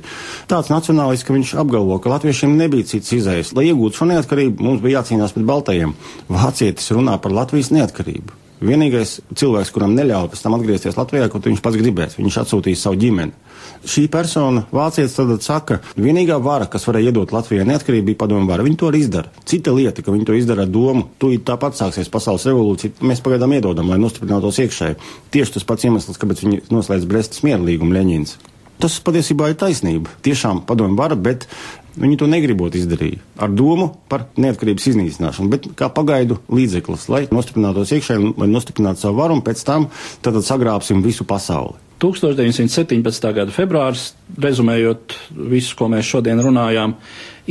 Tāds 0.52 0.72
nacionālists, 0.74 1.28
ka 1.28 1.36
viņš 1.36 1.56
apgalvo, 1.64 1.98
ka 2.02 2.14
latviešiem 2.14 2.58
nebija 2.60 2.92
cits 2.94 3.16
izējas. 3.20 3.56
Lai 3.58 3.70
iegūtu 3.72 4.02
šo 4.02 4.12
neatkarību, 4.14 4.62
mums 4.66 4.84
bija 4.84 5.00
jācīnās 5.00 5.36
pret 5.36 5.50
baltajiem. 5.50 5.96
Vācietis 6.30 6.94
runā 6.96 7.18
par 7.22 7.36
Latvijas 7.36 7.74
neatkarību. 7.76 8.49
Vienīgais 8.60 9.20
cilvēks, 9.40 9.72
kuram 9.72 9.94
neļauj 9.96 10.34
pēc 10.34 10.42
tam 10.44 10.58
atgriezties 10.58 10.98
Latvijā, 11.00 11.30
ko 11.32 11.40
viņš 11.44 11.62
pats 11.64 11.80
gribēs, 11.80 12.18
viņš 12.20 12.40
atsūtīs 12.42 12.82
savu 12.84 13.00
ģimeni. 13.00 13.32
Šī 13.88 14.04
persona, 14.12 14.66
vācietis, 14.76 15.16
tad 15.16 15.46
saka, 15.46 15.78
vienīgā 15.96 16.36
vara, 16.44 16.68
kas 16.72 16.84
varēja 16.90 17.14
iedot 17.14 17.32
Latvijai 17.32 17.68
neatkarību, 17.70 18.10
bija 18.10 18.20
padomu 18.26 18.50
vara. 18.50 18.66
Viņi 18.68 18.80
to 18.82 18.90
arī 18.92 19.04
izdara. 19.06 19.32
Cita 19.48 19.72
lieta, 19.76 20.04
ka 20.04 20.12
viņi 20.12 20.28
to 20.28 20.36
izdara 20.36 20.68
ar 20.68 20.74
domu, 20.74 21.08
tūlīt 21.22 21.48
tāpat 21.48 21.80
sāksies 21.80 22.12
pasaules 22.12 22.48
revolūcija. 22.50 23.00
Mēs 23.00 23.24
pagaidām 23.24 23.56
iedodam, 23.56 23.88
lai 23.92 24.02
nostiprinātos 24.04 24.60
iekšēji. 24.66 25.00
Tieši 25.32 25.56
tas 25.56 25.68
pats 25.72 25.88
iemesls, 25.88 26.20
kāpēc 26.20 26.44
viņi 26.44 26.64
noslēdz 26.74 27.08
Brestas 27.08 27.46
mieru 27.48 27.70
līgumu 27.72 27.96
Leņķins. 27.96 28.36
Tas 28.80 28.96
patiesībā 29.04 29.50
ir 29.52 29.60
taisnība. 29.60 30.12
Tiešām 30.24 30.64
padomu 30.68 30.96
vara, 31.00 31.16
bet 31.20 31.48
Viņi 32.00 32.20
to 32.22 32.30
negribot 32.32 32.76
izdarīja 32.80 33.20
ar 33.44 33.52
domu 33.52 33.90
par 34.12 34.28
neatkarības 34.40 34.88
iznīcināšanu, 34.94 35.52
bet 35.52 35.68
kā 35.80 35.90
pagaidu 35.92 36.40
līdzeklis, 36.48 37.10
lai 37.12 37.26
nostiprinātos 37.34 37.92
iekšēji, 37.98 38.34
lai 38.40 38.50
nostiprinātu 38.52 39.04
savu 39.04 39.20
varu 39.20 39.38
un 39.38 39.44
pēc 39.46 39.64
tam 39.68 39.90
tad 40.24 40.40
sagrābsim 40.46 41.04
visu 41.06 41.28
pasauli. 41.28 41.76
1917. 42.00 43.30
gada 43.36 43.52
februāris, 43.52 44.14
rezumējot 44.40 45.18
visu, 45.52 45.76
ko 45.76 45.90
mēs 45.92 46.08
šodien 46.08 46.40
runājām, 46.40 46.96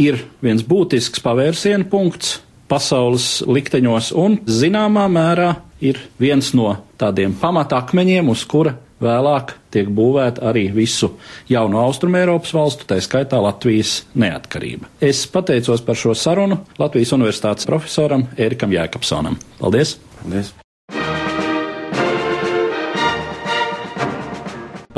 ir 0.01 0.23
viens 0.41 0.65
būtisks 0.65 1.21
pavērsienu 1.25 1.91
punkts 1.93 2.39
pasaules 2.69 3.43
likteņos 3.49 4.13
un 4.17 4.41
zināmā 4.49 5.07
mērā 5.13 5.55
ir 5.85 6.01
viens 6.21 6.53
no 6.57 6.75
tādiem 7.01 7.37
pamatakmeņiem, 7.41 8.29
uz 8.33 8.45
kura 8.49 8.75
vēlāk 9.03 9.55
tiek 9.75 9.91
būvēta 9.95 10.45
arī 10.51 10.69
visu 10.75 11.13
jauno 11.51 11.83
Austrumēropas 11.87 12.55
valstu, 12.57 12.89
tā 12.89 13.01
skaitā 13.05 13.41
Latvijas 13.43 14.03
neatkarība. 14.19 14.91
Es 15.01 15.25
pateicos 15.31 15.85
par 15.85 15.99
šo 15.99 16.17
sarunu 16.19 16.63
Latvijas 16.81 17.15
Universitātes 17.17 17.69
profesoram 17.69 18.29
Ērikam 18.39 18.75
Jēkabsonam. 18.75 19.39
Paldies! 19.61 19.99
Paldies. 20.23 20.55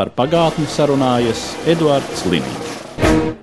Par 0.01 0.15
pagātni 0.17 0.65
sarunājas 0.71 1.51
Eduards 1.69 2.25
Liniņš. 2.31 3.40